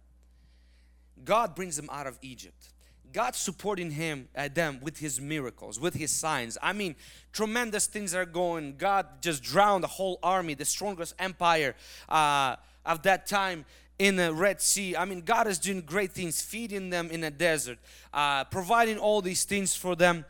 God 1.24 1.54
brings 1.54 1.76
them 1.76 1.88
out 1.90 2.06
of 2.06 2.18
Egypt. 2.22 2.68
God 3.12 3.34
supporting 3.34 3.90
him 3.90 4.28
uh, 4.34 4.48
them 4.52 4.78
with 4.80 4.98
his 4.98 5.20
miracles, 5.20 5.78
with 5.78 5.94
his 5.94 6.10
signs. 6.10 6.56
I 6.62 6.72
mean, 6.72 6.96
tremendous 7.32 7.86
things 7.86 8.14
are 8.14 8.24
going. 8.24 8.76
God 8.76 9.06
just 9.20 9.42
drowned 9.42 9.84
the 9.84 9.88
whole 9.88 10.18
army, 10.22 10.54
the 10.54 10.64
strongest 10.64 11.14
empire 11.18 11.74
uh, 12.08 12.56
of 12.86 13.02
that 13.02 13.26
time 13.26 13.64
in 13.98 14.16
the 14.16 14.32
Red 14.32 14.60
Sea. 14.60 14.96
I 14.96 15.04
mean, 15.04 15.20
God 15.20 15.46
is 15.46 15.58
doing 15.58 15.82
great 15.82 16.12
things, 16.12 16.42
feeding 16.42 16.90
them 16.90 17.10
in 17.10 17.22
a 17.24 17.30
the 17.30 17.36
desert, 17.36 17.78
uh, 18.12 18.44
providing 18.44 18.98
all 18.98 19.20
these 19.20 19.44
things 19.44 19.74
for 19.74 19.94
them. 19.94 20.24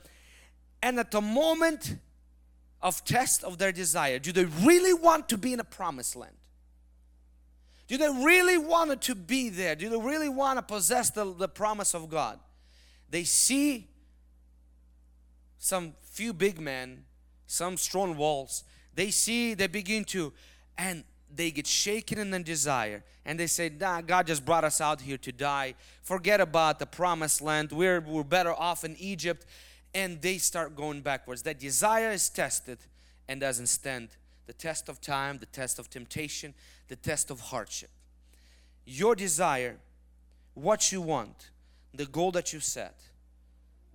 And 0.83 0.98
at 0.98 1.11
the 1.11 1.20
moment 1.20 1.96
of 2.81 3.05
test 3.05 3.44
of 3.44 3.59
their 3.59 3.72
desire, 3.72 4.18
do 4.18 4.33
they 4.33 4.44
really 4.44 4.92
want 4.92 5.29
to 5.29 5.38
be 5.38 5.53
in 5.53 5.61
a 5.61 5.64
promised 5.64 6.16
land? 6.16 6.37
Do 7.87 7.96
they 7.96 8.09
really 8.09 8.59
want 8.59 9.01
to 9.03 9.14
be 9.14 9.48
there? 9.48 9.77
Do 9.77 9.88
they 9.88 9.98
really 9.98 10.29
want 10.29 10.59
to 10.59 10.62
possess 10.62 11.11
the, 11.11 11.33
the 11.33 11.48
promise 11.48 11.94
of 11.94 12.09
God? 12.09 12.38
they 13.12 13.25
see 13.25 13.88
some 15.59 15.92
few 16.01 16.33
big 16.33 16.59
men, 16.59 17.05
some 17.46 17.77
strong 17.77 18.16
walls. 18.16 18.64
They 18.94 19.11
see, 19.11 19.55
they 19.55 19.66
begin 19.68 20.05
to, 20.07 20.33
and 20.77 21.05
they 21.35 21.51
get 21.51 21.66
shaken 21.66 22.18
in 22.18 22.31
their 22.31 22.42
desire 22.42 23.03
and 23.25 23.38
they 23.38 23.47
say 23.47 23.71
nah 23.81 24.01
god 24.01 24.27
just 24.27 24.45
brought 24.45 24.64
us 24.64 24.81
out 24.81 25.01
here 25.01 25.18
to 25.18 25.33
die. 25.33 25.75
Forget 26.03 26.40
about 26.40 26.79
the 26.79 26.87
promised 26.87 27.40
land. 27.40 27.73
We're, 27.73 28.01
we're 28.01 28.25
better 28.25 28.53
off 28.53 28.85
in 28.85 28.97
egypt. 28.99 29.47
And 29.95 30.23
they 30.23 30.38
start 30.38 30.75
going 30.75 31.03
backwards. 31.03 31.42
That 31.42 31.59
desire 31.59 32.11
is 32.12 32.31
tested 32.31 32.79
and 33.29 33.40
doesn't 33.40 33.66
stand. 33.66 34.09
The 34.47 34.55
test 34.55 34.88
of 34.88 35.01
time 35.01 35.38
the 35.38 35.47
test 35.47 35.79
of 35.79 35.90
temptation 35.90 36.55
the 36.88 36.97
test 36.97 37.31
of 37.31 37.40
hardship. 37.40 37.90
Your 38.85 39.14
desire 39.14 39.77
what 40.55 40.92
you 40.92 41.01
want 41.01 41.51
the 41.95 42.07
goal 42.07 42.31
that 42.33 42.53
you 42.53 42.61
set, 42.61 43.01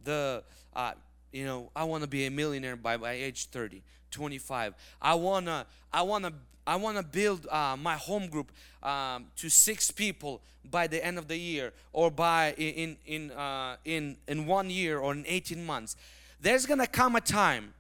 the 0.04 0.44
uh, 0.76 0.92
you 1.32 1.46
know, 1.46 1.70
I 1.76 1.84
want 1.84 2.04
to 2.04 2.10
be 2.10 2.26
a 2.26 2.32
millionaire 2.32 2.76
by, 2.76 2.98
by 2.98 3.14
age 3.14 3.48
30, 3.48 3.84
25. 4.12 4.74
I 5.02 5.16
wanna, 5.16 5.66
I 5.92 6.02
wanna, 6.04 6.34
I 6.68 6.76
wanna 6.76 7.02
build 7.02 7.48
uh, 7.48 7.78
my 7.78 7.96
home 7.96 8.28
group 8.28 8.52
um, 8.84 9.28
to 9.38 9.50
six 9.50 9.90
people 9.90 10.42
by 10.70 10.86
the 10.88 11.04
end 11.04 11.18
of 11.18 11.30
the 11.30 11.38
year, 11.38 11.72
or 11.94 12.12
by 12.12 12.54
in 12.58 12.98
in 13.06 13.32
uh, 13.32 13.78
in 13.86 14.18
in 14.28 14.46
one 14.46 14.70
year 14.70 15.00
or 15.00 15.14
in 15.14 15.24
18 15.26 15.66
months. 15.66 15.96
There's 16.42 16.66
gonna 16.66 16.86
come 16.86 17.16
a 17.16 17.22
time 17.22 17.74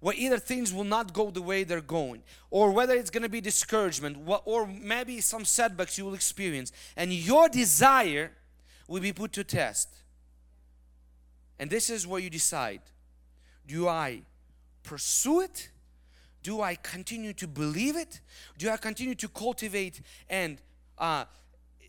where 0.00 0.14
either 0.16 0.38
things 0.38 0.72
will 0.72 0.84
not 0.84 1.12
go 1.12 1.30
the 1.30 1.42
way 1.42 1.64
they're 1.64 1.80
going 1.80 2.22
or 2.50 2.70
whether 2.72 2.94
it's 2.94 3.10
to 3.10 3.28
be 3.28 3.40
discouragement 3.40 4.16
or 4.44 4.66
maybe 4.66 5.20
some 5.20 5.44
setbacks 5.44 5.98
you 5.98 6.06
will 6.06 6.14
experience 6.14 6.72
and 6.96 7.12
your 7.12 7.48
desire 7.48 8.32
will 8.88 9.00
be 9.00 9.12
put 9.12 9.32
to 9.32 9.44
test. 9.44 9.88
And 11.58 11.68
this 11.68 11.90
is 11.90 12.06
where 12.06 12.20
you 12.20 12.30
decide 12.30 12.80
do 13.66 13.86
I 13.86 14.22
pursue 14.82 15.40
it? 15.40 15.68
Do 16.42 16.62
I 16.62 16.74
continue 16.74 17.32
to 17.34 17.46
believe 17.46 17.96
it? 17.96 18.20
Do 18.56 18.70
I 18.70 18.76
continue 18.76 19.14
to 19.16 19.28
cultivate 19.28 20.00
and 20.28 20.58
uh, 20.98 21.24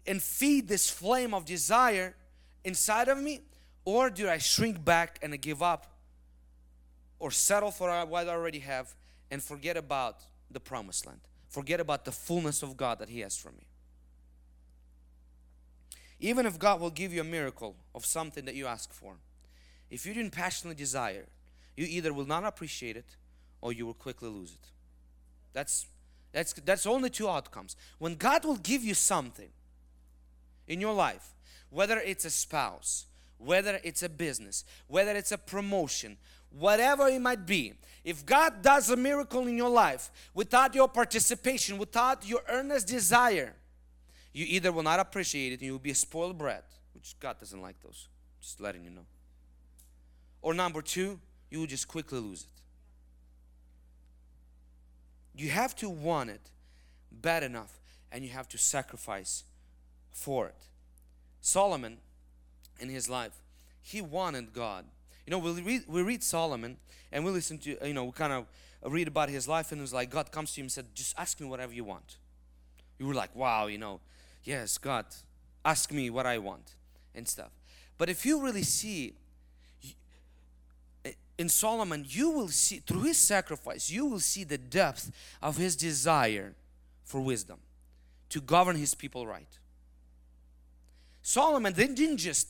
and 0.07 0.21
feed 0.21 0.67
this 0.67 0.89
flame 0.89 1.33
of 1.33 1.45
desire 1.45 2.15
inside 2.63 3.07
of 3.07 3.17
me? 3.21 3.41
Or 3.85 4.09
do 4.09 4.29
I 4.29 4.37
shrink 4.37 4.83
back 4.83 5.19
and 5.21 5.39
give 5.41 5.61
up 5.61 5.87
or 7.19 7.31
settle 7.31 7.71
for 7.71 7.89
what 8.05 8.27
I 8.27 8.31
already 8.31 8.59
have 8.59 8.93
and 9.29 9.41
forget 9.41 9.77
about 9.77 10.17
the 10.49 10.59
promised 10.59 11.05
land? 11.05 11.21
Forget 11.49 11.79
about 11.79 12.05
the 12.05 12.11
fullness 12.11 12.63
of 12.63 12.77
God 12.77 12.99
that 12.99 13.09
He 13.09 13.21
has 13.21 13.37
for 13.37 13.51
me. 13.51 13.67
Even 16.19 16.45
if 16.45 16.59
God 16.59 16.79
will 16.79 16.91
give 16.91 17.11
you 17.11 17.21
a 17.21 17.25
miracle 17.25 17.75
of 17.95 18.05
something 18.05 18.45
that 18.45 18.55
you 18.55 18.67
ask 18.67 18.93
for, 18.93 19.15
if 19.89 20.05
you 20.05 20.13
didn't 20.13 20.31
passionately 20.31 20.75
desire, 20.75 21.25
you 21.75 21.85
either 21.89 22.13
will 22.13 22.27
not 22.27 22.43
appreciate 22.43 22.95
it 22.95 23.17
or 23.61 23.71
you 23.71 23.85
will 23.85 23.93
quickly 23.93 24.29
lose 24.29 24.51
it. 24.51 24.67
That's 25.53 25.85
that's 26.31 26.53
that's 26.53 26.85
only 26.85 27.09
two 27.09 27.29
outcomes. 27.29 27.75
When 27.99 28.15
God 28.15 28.45
will 28.45 28.57
give 28.57 28.83
you 28.83 28.93
something 28.93 29.49
in 30.67 30.81
your 30.81 30.93
life, 30.93 31.33
whether 31.69 31.97
it's 31.99 32.25
a 32.25 32.29
spouse, 32.29 33.05
whether 33.37 33.79
it's 33.83 34.03
a 34.03 34.09
business, 34.09 34.63
whether 34.87 35.11
it's 35.11 35.31
a 35.31 35.37
promotion, 35.37 36.17
whatever 36.49 37.07
it 37.07 37.19
might 37.19 37.45
be, 37.45 37.73
if 38.03 38.25
God 38.25 38.61
does 38.61 38.89
a 38.89 38.95
miracle 38.95 39.47
in 39.47 39.57
your 39.57 39.69
life 39.69 40.11
without 40.33 40.73
your 40.73 40.87
participation, 40.87 41.77
without 41.77 42.27
your 42.27 42.41
earnest 42.49 42.87
desire, 42.87 43.53
you 44.33 44.45
either 44.47 44.71
will 44.71 44.83
not 44.83 44.99
appreciate 44.99 45.53
it 45.53 45.59
and 45.59 45.63
you 45.63 45.71
will 45.73 45.79
be 45.79 45.91
a 45.91 45.95
spoiled 45.95 46.37
brat, 46.37 46.65
which 46.93 47.15
God 47.19 47.39
doesn't 47.39 47.61
like 47.61 47.79
those. 47.81 48.07
Just 48.41 48.59
letting 48.59 48.83
you 48.83 48.89
know. 48.89 49.05
Or 50.41 50.53
number 50.53 50.81
two, 50.81 51.19
you 51.49 51.59
will 51.59 51.67
just 51.67 51.87
quickly 51.87 52.19
lose 52.19 52.43
it. 52.43 52.60
You 55.35 55.49
have 55.49 55.75
to 55.77 55.89
want 55.89 56.29
it 56.29 56.49
bad 57.11 57.43
enough 57.43 57.79
and 58.11 58.23
you 58.23 58.31
have 58.31 58.47
to 58.49 58.57
sacrifice 58.57 59.43
for 60.11 60.47
it. 60.47 60.67
Solomon, 61.39 61.97
in 62.79 62.89
his 62.89 63.09
life, 63.09 63.41
he 63.81 64.01
wanted 64.01 64.53
God. 64.53 64.85
You 65.25 65.31
know, 65.31 65.39
we 65.39 65.61
read, 65.61 65.83
we 65.87 66.01
read 66.01 66.23
Solomon 66.23 66.77
and 67.11 67.23
we 67.25 67.31
listen 67.31 67.57
to, 67.59 67.87
you 67.87 67.93
know, 67.93 68.05
we 68.05 68.11
kind 68.11 68.33
of 68.33 68.45
read 68.83 69.07
about 69.07 69.29
his 69.29 69.47
life 69.47 69.71
and 69.71 69.79
it 69.79 69.83
was 69.83 69.93
like 69.93 70.09
God 70.09 70.31
comes 70.31 70.53
to 70.53 70.61
him 70.61 70.65
and 70.65 70.71
said, 70.71 70.87
just 70.93 71.17
ask 71.17 71.39
me 71.39 71.47
whatever 71.47 71.73
you 71.73 71.83
want. 71.83 72.17
You 72.99 73.07
were 73.07 73.13
like, 73.13 73.35
wow, 73.35 73.67
you 73.67 73.77
know, 73.77 73.99
yes, 74.43 74.77
God, 74.77 75.05
ask 75.63 75.91
me 75.91 76.09
what 76.09 76.25
I 76.25 76.37
want 76.37 76.75
and 77.15 77.27
stuff. 77.27 77.51
But 77.97 78.09
if 78.09 78.25
you 78.25 78.41
really 78.41 78.63
see 78.63 79.15
in 81.37 81.49
Solomon, 81.49 82.05
you 82.07 82.29
will 82.29 82.49
see 82.49 82.77
through 82.77 83.03
his 83.03 83.17
sacrifice, 83.17 83.89
you 83.89 84.05
will 84.05 84.19
see 84.19 84.43
the 84.43 84.57
depth 84.57 85.11
of 85.41 85.57
his 85.57 85.75
desire 85.75 86.53
for 87.03 87.19
wisdom 87.19 87.59
to 88.29 88.41
govern 88.41 88.75
his 88.75 88.95
people 88.95 89.27
right. 89.27 89.59
Solomon 91.21 91.73
didn't 91.73 92.17
just 92.17 92.47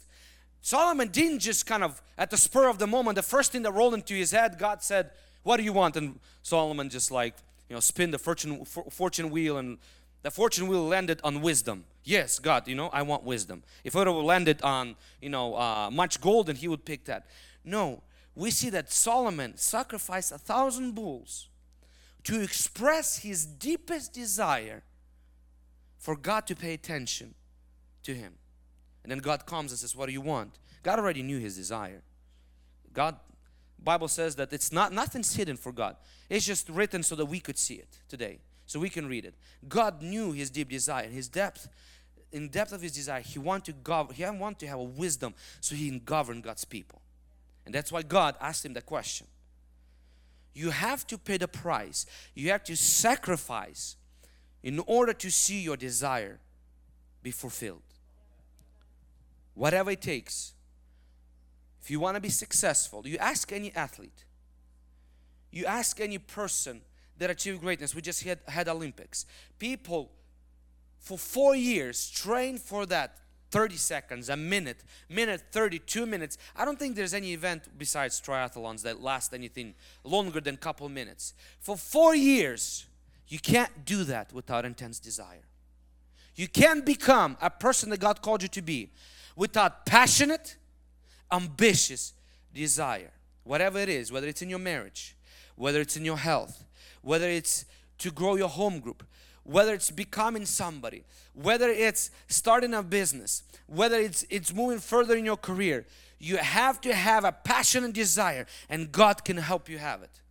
Solomon 0.62 1.08
didn't 1.08 1.40
just 1.40 1.66
kind 1.66 1.84
of 1.84 2.02
at 2.18 2.30
the 2.30 2.38
spur 2.38 2.70
of 2.70 2.78
the 2.78 2.88
moment, 2.88 3.16
the 3.16 3.24
first 3.24 3.52
thing 3.52 3.64
that 3.64 3.72
rolled 3.72 3.96
into 3.96 4.14
his 4.14 4.32
head, 4.32 4.58
God 4.60 4.84
said, 4.84 5.10
What 5.44 5.58
do 5.58 5.64
you 5.64 5.74
want? 5.74 5.98
And 5.98 6.20
Solomon 6.44 6.90
just 6.90 7.10
like, 7.10 7.34
you 7.68 7.76
know, 7.76 7.80
spin 7.80 8.12
the 8.12 8.20
fortune 8.20 8.64
fortune 8.66 9.32
wheel 9.32 9.58
and 9.58 9.80
the 10.22 10.30
fortune 10.30 10.68
wheel 10.68 10.86
landed 10.86 11.20
on 11.24 11.42
wisdom. 11.42 11.86
Yes, 12.04 12.38
God, 12.38 12.68
you 12.68 12.76
know, 12.76 12.90
I 12.90 13.02
want 13.02 13.24
wisdom. 13.24 13.64
If 13.84 13.96
it 13.96 13.98
would 13.98 14.08
have 14.08 14.16
landed 14.16 14.62
on, 14.62 14.96
you 15.20 15.30
know, 15.30 15.56
uh, 15.56 15.90
much 15.92 16.22
gold, 16.22 16.48
then 16.48 16.56
he 16.56 16.68
would 16.68 16.86
pick 16.86 17.06
that. 17.06 17.26
No, 17.64 18.02
we 18.36 18.52
see 18.52 18.70
that 18.70 18.92
Solomon 18.92 19.58
sacrificed 19.58 20.32
a 20.32 20.38
thousand 20.38 20.94
bulls 20.94 21.50
to 22.24 22.42
express 22.42 23.20
his 23.20 23.46
deepest 23.46 24.14
desire 24.14 24.84
for 25.98 26.16
God 26.16 26.48
to 26.48 26.56
pay 26.56 26.74
attention 26.74 27.36
to 28.04 28.14
him. 28.14 28.34
And 29.04 29.12
then 29.12 29.20
God 29.20 29.46
comes 29.46 29.72
and 29.72 29.80
says, 29.80 29.96
What 29.96 30.08
do 30.08 30.14
you 30.14 30.22
want? 30.22 30.60
God 30.84 31.00
already 31.00 31.24
knew 31.24 31.40
his 31.40 31.56
desire. 31.56 32.02
God, 32.94 33.16
Bible 33.84 34.08
says 34.08 34.36
that 34.36 34.54
it's 34.54 34.72
not 34.72 34.94
nothing's 34.94 35.36
hidden 35.36 35.58
for 35.58 35.72
God. 35.72 35.96
It's 36.30 36.46
just 36.46 36.70
written 36.70 37.04
so 37.04 37.16
that 37.16 37.26
we 37.26 37.40
could 37.40 37.58
see 37.58 37.76
it 37.76 38.00
today. 38.08 38.40
So 38.66 38.80
we 38.80 38.90
can 38.90 39.08
read 39.08 39.26
it. 39.26 39.36
God 39.68 40.02
knew 40.02 40.32
his 40.32 40.50
deep 40.50 40.70
desire, 40.70 41.08
his 41.08 41.28
depth. 41.28 41.68
In 42.32 42.48
depth 42.48 42.72
of 42.72 42.82
his 42.82 42.94
desire, 42.94 43.22
he 43.22 43.40
wanted 43.40 43.66
to 43.66 43.74
govern, 43.74 44.16
he 44.16 44.24
wanted 44.24 44.60
to 44.60 44.68
have 44.68 44.80
a 44.80 44.84
wisdom 44.84 45.34
so 45.60 45.76
he 45.76 45.90
can 45.90 46.00
govern 46.00 46.40
God's 46.42 46.64
people. 46.64 47.02
And 47.66 47.76
that's 47.76 47.92
why 47.92 48.02
God 48.02 48.36
asked 48.42 48.66
him 48.66 48.74
the 48.74 48.82
question. 48.82 49.28
You 50.54 50.72
have 50.72 51.08
to 51.08 51.18
pay 51.18 51.38
the 51.38 51.48
price. 51.48 52.06
You 52.36 52.50
have 52.50 52.64
to 52.66 52.76
sacrifice 52.76 53.96
in 54.64 54.80
order 54.86 55.14
to 55.14 55.32
see 55.32 55.62
your 55.62 55.78
desire 55.78 56.40
be 57.24 57.32
fulfilled. 57.32 57.82
Whatever 59.54 59.92
it 59.92 60.02
takes. 60.02 60.54
If 61.82 61.90
you 61.90 62.00
want 62.00 62.16
to 62.16 62.22
be 62.22 62.30
successful, 62.30 63.08
you 63.08 63.18
ask 63.18 63.52
any 63.52 63.74
athlete, 63.74 64.26
you 65.52 65.66
ask 65.66 66.00
any 66.00 66.18
person 66.20 66.82
that 67.18 67.30
achieved 67.30 67.62
greatness. 67.62 67.96
We 67.96 68.02
just 68.02 68.24
had, 68.24 68.40
had 68.48 68.68
Olympics. 68.68 69.26
People 69.58 70.12
for 71.00 71.18
four 71.18 71.56
years 71.56 72.10
train 72.10 72.58
for 72.58 72.86
that 72.86 73.18
30 73.52 73.76
seconds, 73.76 74.30
a 74.30 74.38
minute, 74.38 74.84
minute 75.10 75.44
32 75.52 76.06
minutes. 76.06 76.38
I 76.56 76.66
don't 76.66 76.80
think 76.80 76.96
there's 76.96 77.14
any 77.14 77.34
event 77.34 77.64
besides 77.78 78.22
triathlons 78.22 78.82
that 78.84 79.02
last 79.02 79.34
anything 79.34 79.76
longer 80.04 80.40
than 80.40 80.56
a 80.56 80.58
couple 80.58 80.88
minutes. 80.90 81.34
For 81.60 81.76
four 81.78 82.16
years, 82.16 82.86
you 83.28 83.40
can't 83.40 83.86
do 83.86 84.04
that 84.06 84.34
without 84.34 84.66
intense 84.66 85.00
desire. 85.00 85.44
You 86.36 86.48
can't 86.48 86.86
become 86.86 87.38
a 87.42 87.50
person 87.50 87.90
that 87.90 88.00
God 88.00 88.22
called 88.22 88.42
you 88.42 88.48
to 88.50 88.62
be 88.62 88.90
without 89.36 89.86
passionate, 89.86 90.56
ambitious 91.32 92.14
desire. 92.54 93.12
Whatever 93.44 93.80
it 93.80 93.90
is, 93.90 94.12
whether 94.12 94.28
it's 94.28 94.42
in 94.42 94.50
your 94.50 94.60
marriage, 94.60 95.16
whether 95.56 95.82
it's 95.82 95.98
in 95.98 96.06
your 96.06 96.18
health, 96.18 96.64
whether 97.02 97.28
it's 97.30 97.66
to 97.98 98.12
grow 98.12 98.36
your 98.36 98.50
home 98.50 98.80
group, 98.80 99.04
whether 99.44 99.74
it's 99.74 99.92
becoming 99.92 100.46
somebody, 100.46 101.04
whether 101.34 101.70
it's 101.70 102.12
starting 102.28 102.74
a 102.74 102.84
business, 102.84 103.44
whether 103.68 103.98
it's 103.98 104.26
it's 104.30 104.54
moving 104.54 104.80
further 104.80 105.16
in 105.16 105.26
your 105.26 105.38
career, 105.38 105.86
you 106.20 106.38
have 106.38 106.80
to 106.82 106.94
have 106.94 107.24
a 107.24 107.32
passion 107.32 107.84
and 107.84 107.94
desire 107.94 108.46
and 108.70 108.92
God 108.92 109.26
can 109.26 109.38
help 109.38 109.68
you 109.70 109.78
have 109.78 110.04
it. 110.04 110.22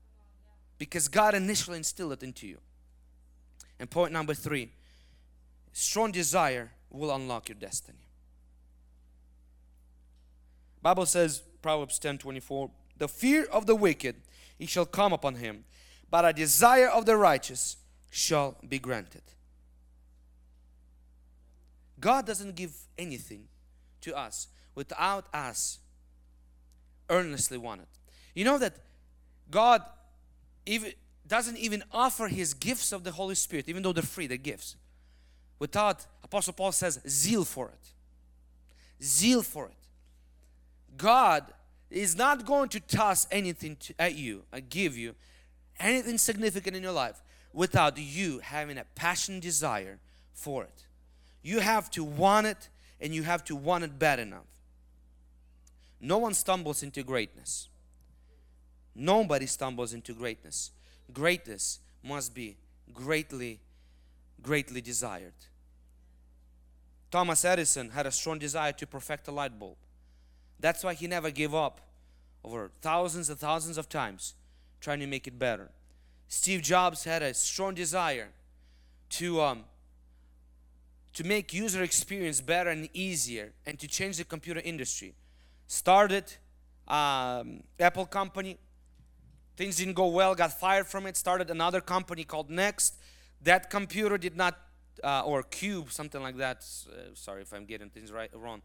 Because 0.78 1.08
God 1.08 1.34
initially 1.34 1.78
instilled 1.78 2.12
it 2.12 2.22
into 2.22 2.46
you. 2.46 2.58
And 3.78 3.90
point 3.90 4.12
number 4.12 4.34
3, 4.34 4.70
strong 5.72 6.12
desire 6.12 6.70
will 6.90 7.14
unlock 7.14 7.48
your 7.48 7.56
destiny. 7.56 7.98
Bible 10.82 11.06
says 11.06 11.42
Proverbs 11.60 11.98
10:24, 11.98 12.70
"The 12.96 13.08
fear 13.08 13.44
of 13.44 13.66
the 13.66 13.74
wicked 13.74 14.22
it 14.58 14.68
shall 14.68 14.86
come 14.86 15.12
upon 15.12 15.36
him, 15.36 15.64
but 16.10 16.24
a 16.24 16.32
desire 16.32 16.88
of 16.88 17.06
the 17.06 17.16
righteous 17.16 17.76
shall 18.10 18.56
be 18.68 18.78
granted. 18.78 19.22
God 22.00 22.26
doesn't 22.26 22.56
give 22.56 22.74
anything 22.98 23.48
to 24.00 24.16
us 24.16 24.48
without 24.74 25.26
us 25.32 25.78
earnestly 27.08 27.58
want 27.58 27.82
it. 27.82 27.88
You 28.34 28.44
know 28.44 28.58
that 28.58 28.76
God 29.50 29.82
even 30.66 30.92
doesn't 31.26 31.58
even 31.58 31.82
offer 31.92 32.28
his 32.28 32.54
gifts 32.54 32.92
of 32.92 33.04
the 33.04 33.12
Holy 33.12 33.34
Spirit, 33.34 33.68
even 33.68 33.82
though 33.82 33.92
they're 33.92 34.02
free, 34.02 34.26
the 34.26 34.36
gifts, 34.36 34.76
without 35.58 36.06
Apostle 36.24 36.52
Paul 36.52 36.72
says 36.72 37.00
zeal 37.08 37.44
for 37.44 37.68
it. 37.68 39.04
Zeal 39.04 39.42
for 39.42 39.66
it. 39.66 40.96
God 40.96 41.44
is 41.90 42.16
not 42.16 42.44
going 42.46 42.68
to 42.70 42.80
toss 42.80 43.26
anything 43.30 43.76
to, 43.76 43.94
at 43.98 44.14
you, 44.14 44.42
I 44.52 44.60
give 44.60 44.96
you 44.96 45.14
anything 45.78 46.18
significant 46.18 46.76
in 46.76 46.82
your 46.82 46.92
life 46.92 47.20
without 47.52 47.98
you 47.98 48.38
having 48.40 48.78
a 48.78 48.84
passion 48.94 49.40
desire 49.40 49.98
for 50.32 50.64
it. 50.64 50.86
You 51.42 51.60
have 51.60 51.90
to 51.92 52.04
want 52.04 52.46
it 52.46 52.68
and 53.00 53.14
you 53.14 53.22
have 53.22 53.44
to 53.44 53.56
want 53.56 53.84
it 53.84 53.98
bad 53.98 54.18
enough. 54.18 54.46
No 56.00 56.18
one 56.18 56.34
stumbles 56.34 56.82
into 56.82 57.02
greatness. 57.02 57.68
Nobody 58.94 59.46
stumbles 59.46 59.92
into 59.92 60.14
greatness. 60.14 60.70
Greatness 61.12 61.80
must 62.02 62.34
be 62.34 62.56
greatly, 62.92 63.60
greatly 64.42 64.80
desired. 64.80 65.32
Thomas 67.10 67.44
Edison 67.44 67.90
had 67.90 68.06
a 68.06 68.12
strong 68.12 68.38
desire 68.38 68.72
to 68.72 68.86
perfect 68.86 69.28
a 69.28 69.32
light 69.32 69.58
bulb. 69.58 69.76
That's 70.58 70.84
why 70.84 70.94
he 70.94 71.06
never 71.06 71.30
gave 71.30 71.54
up 71.54 71.80
over 72.44 72.70
thousands 72.80 73.28
and 73.28 73.38
thousands 73.38 73.78
of 73.78 73.88
times 73.88 74.34
trying 74.80 75.00
to 75.00 75.06
make 75.06 75.26
it 75.26 75.38
better. 75.38 75.70
Steve 76.32 76.62
Jobs 76.62 77.02
had 77.02 77.22
a 77.22 77.34
strong 77.34 77.74
desire 77.74 78.28
to 79.10 79.42
um, 79.42 79.64
to 81.12 81.24
make 81.24 81.52
user 81.52 81.82
experience 81.82 82.40
better 82.40 82.70
and 82.70 82.88
easier 82.94 83.52
and 83.66 83.80
to 83.80 83.88
change 83.88 84.16
the 84.16 84.24
computer 84.24 84.60
industry. 84.60 85.12
Started 85.66 86.24
um, 86.86 87.64
Apple 87.80 88.06
company. 88.06 88.58
Things 89.56 89.76
didn't 89.76 89.94
go 89.94 90.06
well, 90.06 90.36
got 90.36 90.52
fired 90.52 90.86
from 90.86 91.04
it, 91.06 91.16
started 91.16 91.50
another 91.50 91.80
company 91.80 92.22
called 92.22 92.48
NeXT. 92.48 92.92
That 93.42 93.68
computer 93.68 94.16
did 94.16 94.36
not, 94.36 94.56
uh, 95.02 95.22
or 95.24 95.42
Cube, 95.42 95.90
something 95.90 96.22
like 96.22 96.36
that. 96.36 96.64
Uh, 96.88 97.10
sorry 97.14 97.42
if 97.42 97.52
I'm 97.52 97.64
getting 97.64 97.90
things 97.90 98.12
right 98.12 98.30
wrong. 98.32 98.62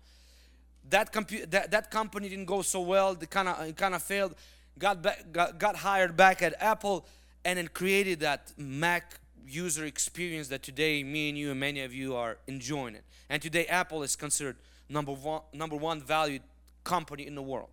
That, 0.88 1.12
compu- 1.12 1.50
that, 1.50 1.72
that 1.72 1.90
company 1.90 2.30
didn't 2.30 2.46
go 2.46 2.62
so 2.62 2.82
well, 2.82 3.16
they 3.16 3.26
kind 3.26 3.48
of 3.50 3.76
kind 3.76 3.96
of 3.96 4.04
failed. 4.04 4.36
Got, 4.78 5.02
back, 5.02 5.32
got, 5.32 5.58
got 5.58 5.78
hired 5.78 6.16
back 6.16 6.44
at 6.44 6.54
Apple 6.62 7.08
and 7.46 7.60
then 7.60 7.68
created 7.68 8.20
that 8.22 8.52
Mac 8.58 9.20
user 9.48 9.86
experience 9.86 10.48
that 10.48 10.64
today 10.64 11.04
me 11.04 11.30
and 11.30 11.38
you 11.38 11.52
and 11.52 11.60
many 11.60 11.82
of 11.82 11.94
you 11.94 12.16
are 12.16 12.40
enjoying 12.48 12.96
it. 12.96 13.04
And 13.30 13.42
today 13.42 13.68
Apple 13.68 14.02
is 14.02 14.16
considered 14.16 14.58
number 14.90 15.12
one, 15.14 15.42
number 15.54 15.76
one 15.76 16.02
valued 16.02 16.42
company 16.84 17.28
in 17.28 17.36
the 17.36 17.44
world. 17.44 17.70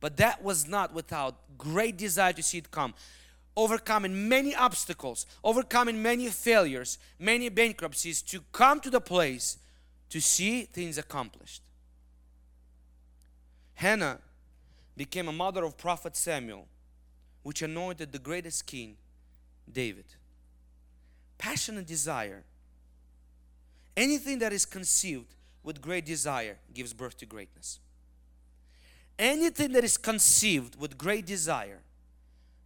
But 0.00 0.16
that 0.18 0.42
was 0.42 0.66
not 0.66 0.92
without 0.92 1.36
great 1.56 1.96
desire 1.96 2.32
to 2.32 2.42
see 2.42 2.58
it 2.58 2.70
come. 2.70 2.94
Overcoming 3.56 4.28
many 4.28 4.54
obstacles, 4.54 5.24
overcoming 5.42 6.02
many 6.02 6.28
failures, 6.28 6.98
many 7.18 7.48
bankruptcies 7.48 8.20
to 8.22 8.40
come 8.52 8.80
to 8.80 8.90
the 8.90 9.00
place 9.00 9.58
to 10.10 10.20
see 10.20 10.62
things 10.62 10.98
accomplished. 10.98 11.62
Hannah 13.74 14.18
became 14.96 15.28
a 15.28 15.32
mother 15.32 15.64
of 15.64 15.78
prophet 15.78 16.16
Samuel, 16.16 16.66
which 17.46 17.62
anointed 17.62 18.10
the 18.10 18.18
greatest 18.18 18.66
king, 18.66 18.96
David. 19.72 20.06
Passion 21.38 21.78
and 21.78 21.86
desire. 21.86 22.42
Anything 23.96 24.40
that 24.40 24.52
is 24.52 24.66
conceived 24.66 25.32
with 25.62 25.80
great 25.80 26.04
desire 26.04 26.56
gives 26.74 26.92
birth 26.92 27.16
to 27.18 27.24
greatness. 27.24 27.78
Anything 29.16 29.70
that 29.74 29.84
is 29.84 29.96
conceived 29.96 30.74
with 30.74 30.98
great 30.98 31.24
desire 31.24 31.82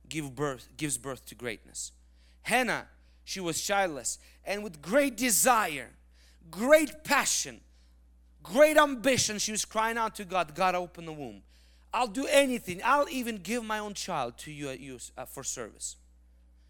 give 0.08 0.34
birth, 0.34 0.66
gives 0.78 0.96
birth 0.96 1.26
to 1.26 1.34
greatness. 1.34 1.92
Hannah, 2.40 2.86
she 3.22 3.38
was 3.38 3.60
childless, 3.60 4.18
and 4.46 4.64
with 4.64 4.80
great 4.80 5.14
desire, 5.14 5.90
great 6.50 7.04
passion, 7.04 7.60
great 8.42 8.78
ambition, 8.78 9.36
she 9.36 9.52
was 9.52 9.66
crying 9.66 9.98
out 9.98 10.14
to 10.14 10.24
God, 10.24 10.54
God, 10.54 10.74
open 10.74 11.04
the 11.04 11.12
womb. 11.12 11.42
I'll 11.92 12.06
do 12.06 12.26
anything. 12.30 12.80
I'll 12.84 13.08
even 13.08 13.38
give 13.38 13.64
my 13.64 13.78
own 13.78 13.94
child 13.94 14.38
to 14.38 14.52
you, 14.52 14.70
you 14.70 14.98
uh, 15.18 15.24
for 15.24 15.42
service. 15.42 15.96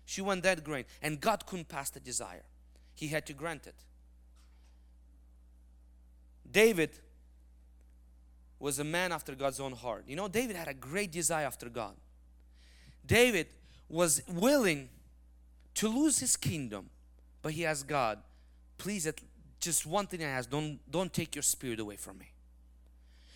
She 0.06 0.22
went 0.22 0.42
that 0.42 0.64
great, 0.64 0.86
and 1.02 1.20
God 1.20 1.46
couldn't 1.46 1.68
pass 1.68 1.90
the 1.90 2.00
desire. 2.00 2.44
He 2.94 3.08
had 3.08 3.26
to 3.26 3.32
grant 3.32 3.66
it. 3.66 3.74
David 6.50 6.90
was 8.58 8.78
a 8.78 8.84
man 8.84 9.12
after 9.12 9.34
God's 9.34 9.60
own 9.60 9.72
heart. 9.72 10.04
You 10.06 10.16
know, 10.16 10.28
David 10.28 10.56
had 10.56 10.68
a 10.68 10.74
great 10.74 11.12
desire 11.12 11.46
after 11.46 11.68
God. 11.68 11.94
David 13.06 13.46
was 13.88 14.22
willing 14.28 14.88
to 15.74 15.88
lose 15.88 16.18
his 16.18 16.36
kingdom, 16.36 16.90
but 17.42 17.52
he 17.52 17.64
asked 17.64 17.86
God, 17.86 18.18
please, 18.78 19.08
just 19.60 19.86
one 19.86 20.06
thing 20.06 20.22
I 20.22 20.28
ask, 20.28 20.50
don't, 20.50 20.78
don't 20.90 21.12
take 21.12 21.34
your 21.34 21.42
spirit 21.42 21.80
away 21.80 21.96
from 21.96 22.18
me. 22.18 22.29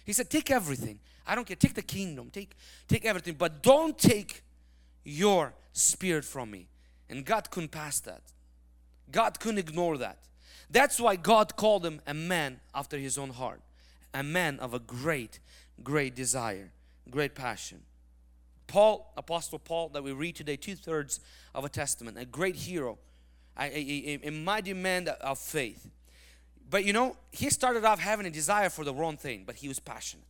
He 0.04 0.12
said, 0.12 0.30
take 0.30 0.50
everything. 0.50 0.98
I 1.26 1.34
don't 1.34 1.46
care. 1.46 1.56
Take 1.56 1.74
the 1.74 1.82
kingdom. 1.82 2.30
Take, 2.30 2.56
take 2.88 3.04
everything. 3.04 3.34
But 3.34 3.62
don't 3.62 3.98
take 3.98 4.42
your 5.04 5.54
spirit 5.72 6.24
from 6.24 6.50
me. 6.50 6.68
And 7.08 7.24
God 7.24 7.50
couldn't 7.50 7.70
pass 7.70 8.00
that. 8.00 8.22
God 9.10 9.40
couldn't 9.40 9.58
ignore 9.58 9.98
that. 9.98 10.18
That's 10.70 10.98
why 10.98 11.16
God 11.16 11.56
called 11.56 11.84
him 11.84 12.00
a 12.06 12.14
man 12.14 12.60
after 12.74 12.98
his 12.98 13.18
own 13.18 13.30
heart. 13.30 13.60
A 14.12 14.22
man 14.22 14.58
of 14.60 14.74
a 14.74 14.78
great, 14.78 15.40
great 15.82 16.14
desire, 16.14 16.70
great 17.10 17.34
passion. 17.34 17.80
Paul, 18.66 19.12
Apostle 19.16 19.58
Paul, 19.58 19.90
that 19.90 20.02
we 20.02 20.12
read 20.12 20.36
today, 20.36 20.56
two 20.56 20.74
thirds 20.74 21.20
of 21.54 21.64
a 21.64 21.68
testament, 21.68 22.18
a 22.18 22.24
great 22.24 22.56
hero, 22.56 22.98
a, 23.58 23.64
a, 23.64 24.18
a, 24.24 24.30
mighty 24.30 24.72
man 24.72 25.08
of 25.20 25.38
faith. 25.38 25.88
But 26.68 26.84
you 26.84 26.92
know, 26.92 27.16
he 27.30 27.50
started 27.50 27.84
off 27.84 28.00
having 28.00 28.26
a 28.26 28.30
desire 28.30 28.70
for 28.70 28.84
the 28.84 28.94
wrong 28.94 29.16
thing, 29.16 29.44
but 29.46 29.56
he 29.56 29.68
was 29.68 29.78
passionate. 29.78 30.26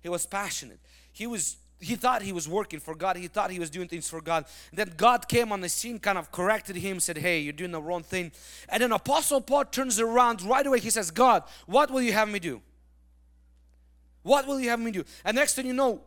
He 0.00 0.08
was 0.08 0.26
passionate. 0.26 0.80
He 1.12 1.26
was 1.26 1.56
he 1.82 1.96
thought 1.96 2.22
he 2.22 2.32
was 2.32 2.48
working 2.48 2.78
for 2.78 2.94
God. 2.94 3.16
He 3.16 3.26
thought 3.26 3.50
he 3.50 3.58
was 3.58 3.68
doing 3.68 3.88
things 3.88 4.08
for 4.08 4.20
God. 4.20 4.44
Then 4.72 4.92
God 4.96 5.28
came 5.28 5.50
on 5.50 5.60
the 5.60 5.68
scene, 5.68 5.98
kind 5.98 6.16
of 6.16 6.30
corrected 6.30 6.76
him, 6.76 7.00
said, 7.00 7.18
Hey, 7.18 7.40
you're 7.40 7.52
doing 7.52 7.72
the 7.72 7.82
wrong 7.82 8.04
thing. 8.04 8.30
And 8.68 8.82
then 8.82 8.92
Apostle 8.92 9.40
Paul 9.40 9.64
turns 9.64 9.98
around 9.98 10.42
right 10.42 10.64
away. 10.64 10.78
He 10.78 10.90
says, 10.90 11.10
God, 11.10 11.42
what 11.66 11.90
will 11.90 12.00
you 12.00 12.12
have 12.12 12.28
me 12.28 12.38
do? 12.38 12.62
What 14.22 14.46
will 14.46 14.60
you 14.60 14.70
have 14.70 14.78
me 14.78 14.92
do? 14.92 15.04
And 15.24 15.34
next 15.34 15.54
thing 15.54 15.66
you 15.66 15.72
know, 15.72 16.02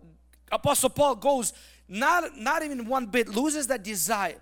Apostle 0.50 0.90
Paul 0.90 1.16
goes, 1.16 1.52
not, 1.90 2.38
not 2.38 2.64
even 2.64 2.88
one 2.88 3.08
bit, 3.08 3.28
loses 3.28 3.68
that 3.68 3.84
desire, 3.84 4.36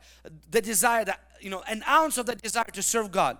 the 0.51 0.61
desire 0.61 1.03
that, 1.05 1.19
you 1.41 1.49
know, 1.49 1.63
an 1.67 1.83
ounce 1.87 2.17
of 2.19 2.27
that 2.27 2.41
desire 2.41 2.65
to 2.73 2.83
serve 2.83 3.11
God. 3.11 3.37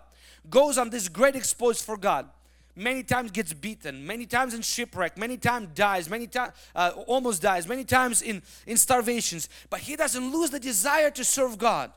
Goes 0.50 0.78
on 0.78 0.90
this 0.90 1.10
great 1.10 1.36
exploits 1.36 1.82
for 1.82 1.98
God. 1.98 2.30
Many 2.76 3.04
times 3.04 3.30
gets 3.30 3.54
beaten 3.54 4.06
many 4.06 4.26
times 4.26 4.56
in 4.56 4.64
shipwreck 4.64 5.16
many 5.16 5.38
times 5.38 5.68
dies 5.76 6.10
many 6.10 6.26
times 6.26 6.54
uh, 6.74 6.92
almost 7.06 7.40
dies 7.40 7.68
many 7.68 7.84
times 7.84 8.24
in 8.24 8.42
in 8.66 8.78
starvations. 8.78 9.48
But 9.70 9.82
he 9.82 9.96
doesn't 9.96 10.32
lose 10.32 10.50
the 10.50 10.60
desire 10.60 11.12
to 11.12 11.24
serve 11.24 11.60
god. 11.60 11.92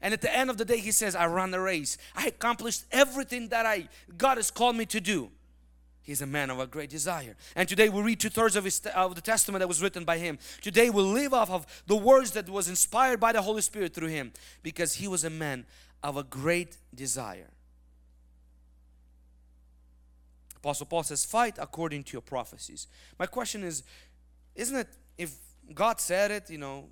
And 0.00 0.14
at 0.14 0.20
the 0.20 0.32
end 0.32 0.50
of 0.50 0.56
the 0.56 0.64
day 0.64 0.78
he 0.78 0.92
says 0.92 1.16
i 1.16 1.26
ran 1.26 1.50
the 1.50 1.58
race. 1.60 1.98
I 2.14 2.28
accomplished 2.28 2.84
everything 2.92 3.48
that 3.48 3.66
i 3.66 3.88
god 4.16 4.36
has 4.36 4.52
called 4.52 4.76
me 4.76 4.86
to 4.86 5.00
do. 5.00 5.30
He's 6.06 6.22
a 6.22 6.26
man 6.26 6.50
of 6.50 6.60
a 6.60 6.68
great 6.68 6.88
desire. 6.88 7.34
And 7.56 7.68
today 7.68 7.88
we 7.88 8.00
read 8.00 8.20
two-thirds 8.20 8.54
of, 8.54 8.62
his, 8.62 8.78
of 8.94 9.16
the 9.16 9.20
testament 9.20 9.58
that 9.58 9.66
was 9.66 9.82
written 9.82 10.04
by 10.04 10.18
him. 10.18 10.38
Today 10.62 10.88
we'll 10.88 11.04
live 11.04 11.34
off 11.34 11.50
of 11.50 11.66
the 11.88 11.96
words 11.96 12.30
that 12.30 12.48
was 12.48 12.68
inspired 12.68 13.18
by 13.18 13.32
the 13.32 13.42
holy 13.42 13.60
spirit 13.60 13.92
through 13.92 14.06
him 14.06 14.32
because 14.62 14.94
he 14.94 15.08
was 15.08 15.24
a 15.24 15.30
man 15.30 15.66
of 16.06 16.16
a 16.16 16.22
great 16.22 16.76
desire 16.94 17.50
Apostle 20.66 20.86
Paul 20.86 21.04
says, 21.04 21.24
fight 21.24 21.58
according 21.60 22.02
to 22.02 22.12
your 22.14 22.22
prophecies. 22.22 22.88
My 23.20 23.26
question 23.26 23.62
is, 23.62 23.84
isn't 24.56 24.76
it, 24.76 24.88
if 25.16 25.32
God 25.72 26.00
said 26.00 26.32
it, 26.32 26.50
you 26.50 26.58
know, 26.58 26.88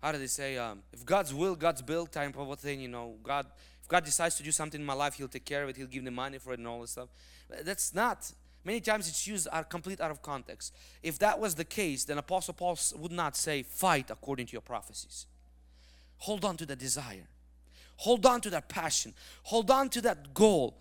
how 0.00 0.12
do 0.12 0.18
they 0.18 0.28
say, 0.28 0.56
um, 0.56 0.84
if 0.92 1.04
God's 1.04 1.34
will, 1.34 1.56
God's 1.56 1.82
bill 1.82 2.06
type 2.06 2.38
of 2.38 2.48
a 2.48 2.54
thing, 2.54 2.80
you 2.80 2.86
know, 2.86 3.16
God, 3.24 3.46
if 3.82 3.88
God 3.88 4.04
decides 4.04 4.36
to 4.36 4.44
do 4.44 4.52
something 4.52 4.80
in 4.80 4.86
my 4.86 4.92
life, 4.92 5.14
He'll 5.14 5.26
take 5.26 5.44
care 5.44 5.64
of 5.64 5.68
it, 5.68 5.76
He'll 5.76 5.88
give 5.88 6.04
me 6.04 6.12
money 6.12 6.38
for 6.38 6.52
it 6.52 6.60
and 6.60 6.68
all 6.68 6.80
this 6.80 6.92
stuff. 6.92 7.08
That's 7.64 7.92
not, 7.92 8.30
many 8.64 8.80
times 8.80 9.08
it's 9.08 9.26
used 9.26 9.48
are 9.50 9.64
complete 9.64 10.00
out 10.00 10.12
of 10.12 10.22
context. 10.22 10.72
If 11.02 11.18
that 11.18 11.40
was 11.40 11.56
the 11.56 11.64
case, 11.64 12.04
then 12.04 12.18
Apostle 12.18 12.54
Paul 12.54 12.78
would 12.98 13.10
not 13.10 13.36
say, 13.36 13.64
fight 13.64 14.12
according 14.12 14.46
to 14.46 14.52
your 14.52 14.62
prophecies. 14.62 15.26
Hold 16.18 16.44
on 16.44 16.56
to 16.58 16.66
that 16.66 16.78
desire. 16.78 17.26
Hold 18.00 18.24
on 18.24 18.40
to 18.40 18.50
that 18.50 18.70
passion. 18.70 19.12
Hold 19.42 19.70
on 19.70 19.90
to 19.90 20.00
that 20.00 20.32
goal. 20.32 20.78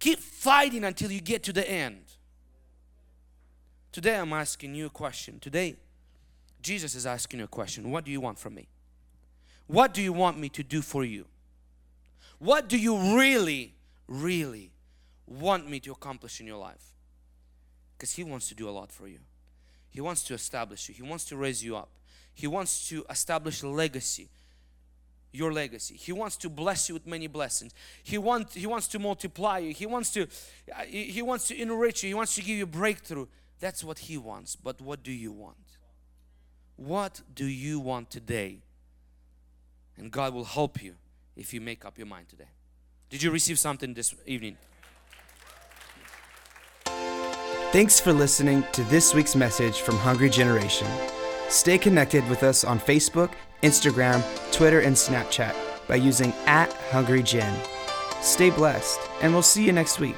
Keep 0.00 0.18
fighting 0.18 0.82
until 0.82 1.12
you 1.12 1.20
get 1.20 1.44
to 1.44 1.52
the 1.52 1.68
end. 1.68 2.02
Today 3.92 4.16
I'm 4.16 4.32
asking 4.32 4.74
you 4.74 4.86
a 4.86 4.90
question. 4.90 5.38
Today, 5.38 5.76
Jesus 6.60 6.96
is 6.96 7.06
asking 7.06 7.38
you 7.38 7.44
a 7.44 7.48
question. 7.48 7.92
What 7.92 8.04
do 8.04 8.10
you 8.10 8.20
want 8.20 8.40
from 8.40 8.56
me? 8.56 8.66
What 9.68 9.94
do 9.94 10.02
you 10.02 10.12
want 10.12 10.36
me 10.36 10.48
to 10.48 10.64
do 10.64 10.82
for 10.82 11.04
you? 11.04 11.26
What 12.40 12.68
do 12.68 12.76
you 12.76 13.16
really, 13.16 13.76
really 14.08 14.72
want 15.28 15.70
me 15.70 15.78
to 15.78 15.92
accomplish 15.92 16.40
in 16.40 16.48
your 16.48 16.58
life? 16.58 16.92
Because 17.96 18.10
He 18.10 18.24
wants 18.24 18.48
to 18.48 18.56
do 18.56 18.68
a 18.68 18.72
lot 18.72 18.90
for 18.90 19.06
you. 19.06 19.20
He 19.90 20.00
wants 20.00 20.24
to 20.24 20.34
establish 20.34 20.88
you. 20.88 20.94
He 20.96 21.02
wants 21.02 21.24
to 21.26 21.36
raise 21.36 21.62
you 21.62 21.76
up. 21.76 21.90
He 22.34 22.48
wants 22.48 22.88
to 22.88 23.04
establish 23.08 23.62
a 23.62 23.68
legacy 23.68 24.28
your 25.32 25.52
legacy. 25.52 25.94
He 25.96 26.12
wants 26.12 26.36
to 26.38 26.48
bless 26.48 26.88
you 26.88 26.94
with 26.94 27.06
many 27.06 27.26
blessings. 27.26 27.72
He 28.02 28.18
wants 28.18 28.54
he 28.54 28.66
wants 28.66 28.86
to 28.88 28.98
multiply 28.98 29.58
you. 29.58 29.72
He 29.72 29.86
wants 29.86 30.10
to 30.12 30.22
uh, 30.22 30.84
he 30.86 31.22
wants 31.22 31.48
to 31.48 31.60
enrich 31.60 32.02
you. 32.02 32.08
He 32.08 32.14
wants 32.14 32.34
to 32.34 32.42
give 32.42 32.56
you 32.58 32.66
breakthrough. 32.66 33.26
That's 33.58 33.82
what 33.82 34.00
he 34.00 34.18
wants. 34.18 34.56
But 34.56 34.80
what 34.80 35.02
do 35.02 35.12
you 35.12 35.32
want? 35.32 35.56
What 36.76 37.22
do 37.34 37.46
you 37.46 37.80
want 37.80 38.10
today? 38.10 38.58
And 39.96 40.10
God 40.10 40.34
will 40.34 40.44
help 40.44 40.82
you 40.82 40.94
if 41.36 41.54
you 41.54 41.60
make 41.60 41.84
up 41.84 41.96
your 41.96 42.06
mind 42.06 42.28
today. 42.28 42.48
Did 43.08 43.22
you 43.22 43.30
receive 43.30 43.58
something 43.58 43.94
this 43.94 44.14
evening? 44.26 44.56
Thanks 47.72 48.00
for 48.00 48.12
listening 48.12 48.64
to 48.72 48.82
this 48.84 49.14
week's 49.14 49.34
message 49.34 49.80
from 49.80 49.96
Hungry 49.96 50.28
Generation. 50.28 50.86
Stay 51.52 51.76
connected 51.76 52.26
with 52.30 52.42
us 52.44 52.64
on 52.64 52.80
Facebook 52.80 53.32
Instagram, 53.62 54.24
Twitter, 54.52 54.80
and 54.80 54.96
Snapchat 54.96 55.54
by 55.86 55.96
using 55.96 56.32
at 56.46 56.70
HungryGen. 56.90 57.54
Stay 58.22 58.48
blessed, 58.48 58.98
and 59.20 59.34
we'll 59.34 59.42
see 59.42 59.64
you 59.64 59.72
next 59.72 60.00
week. 60.00 60.16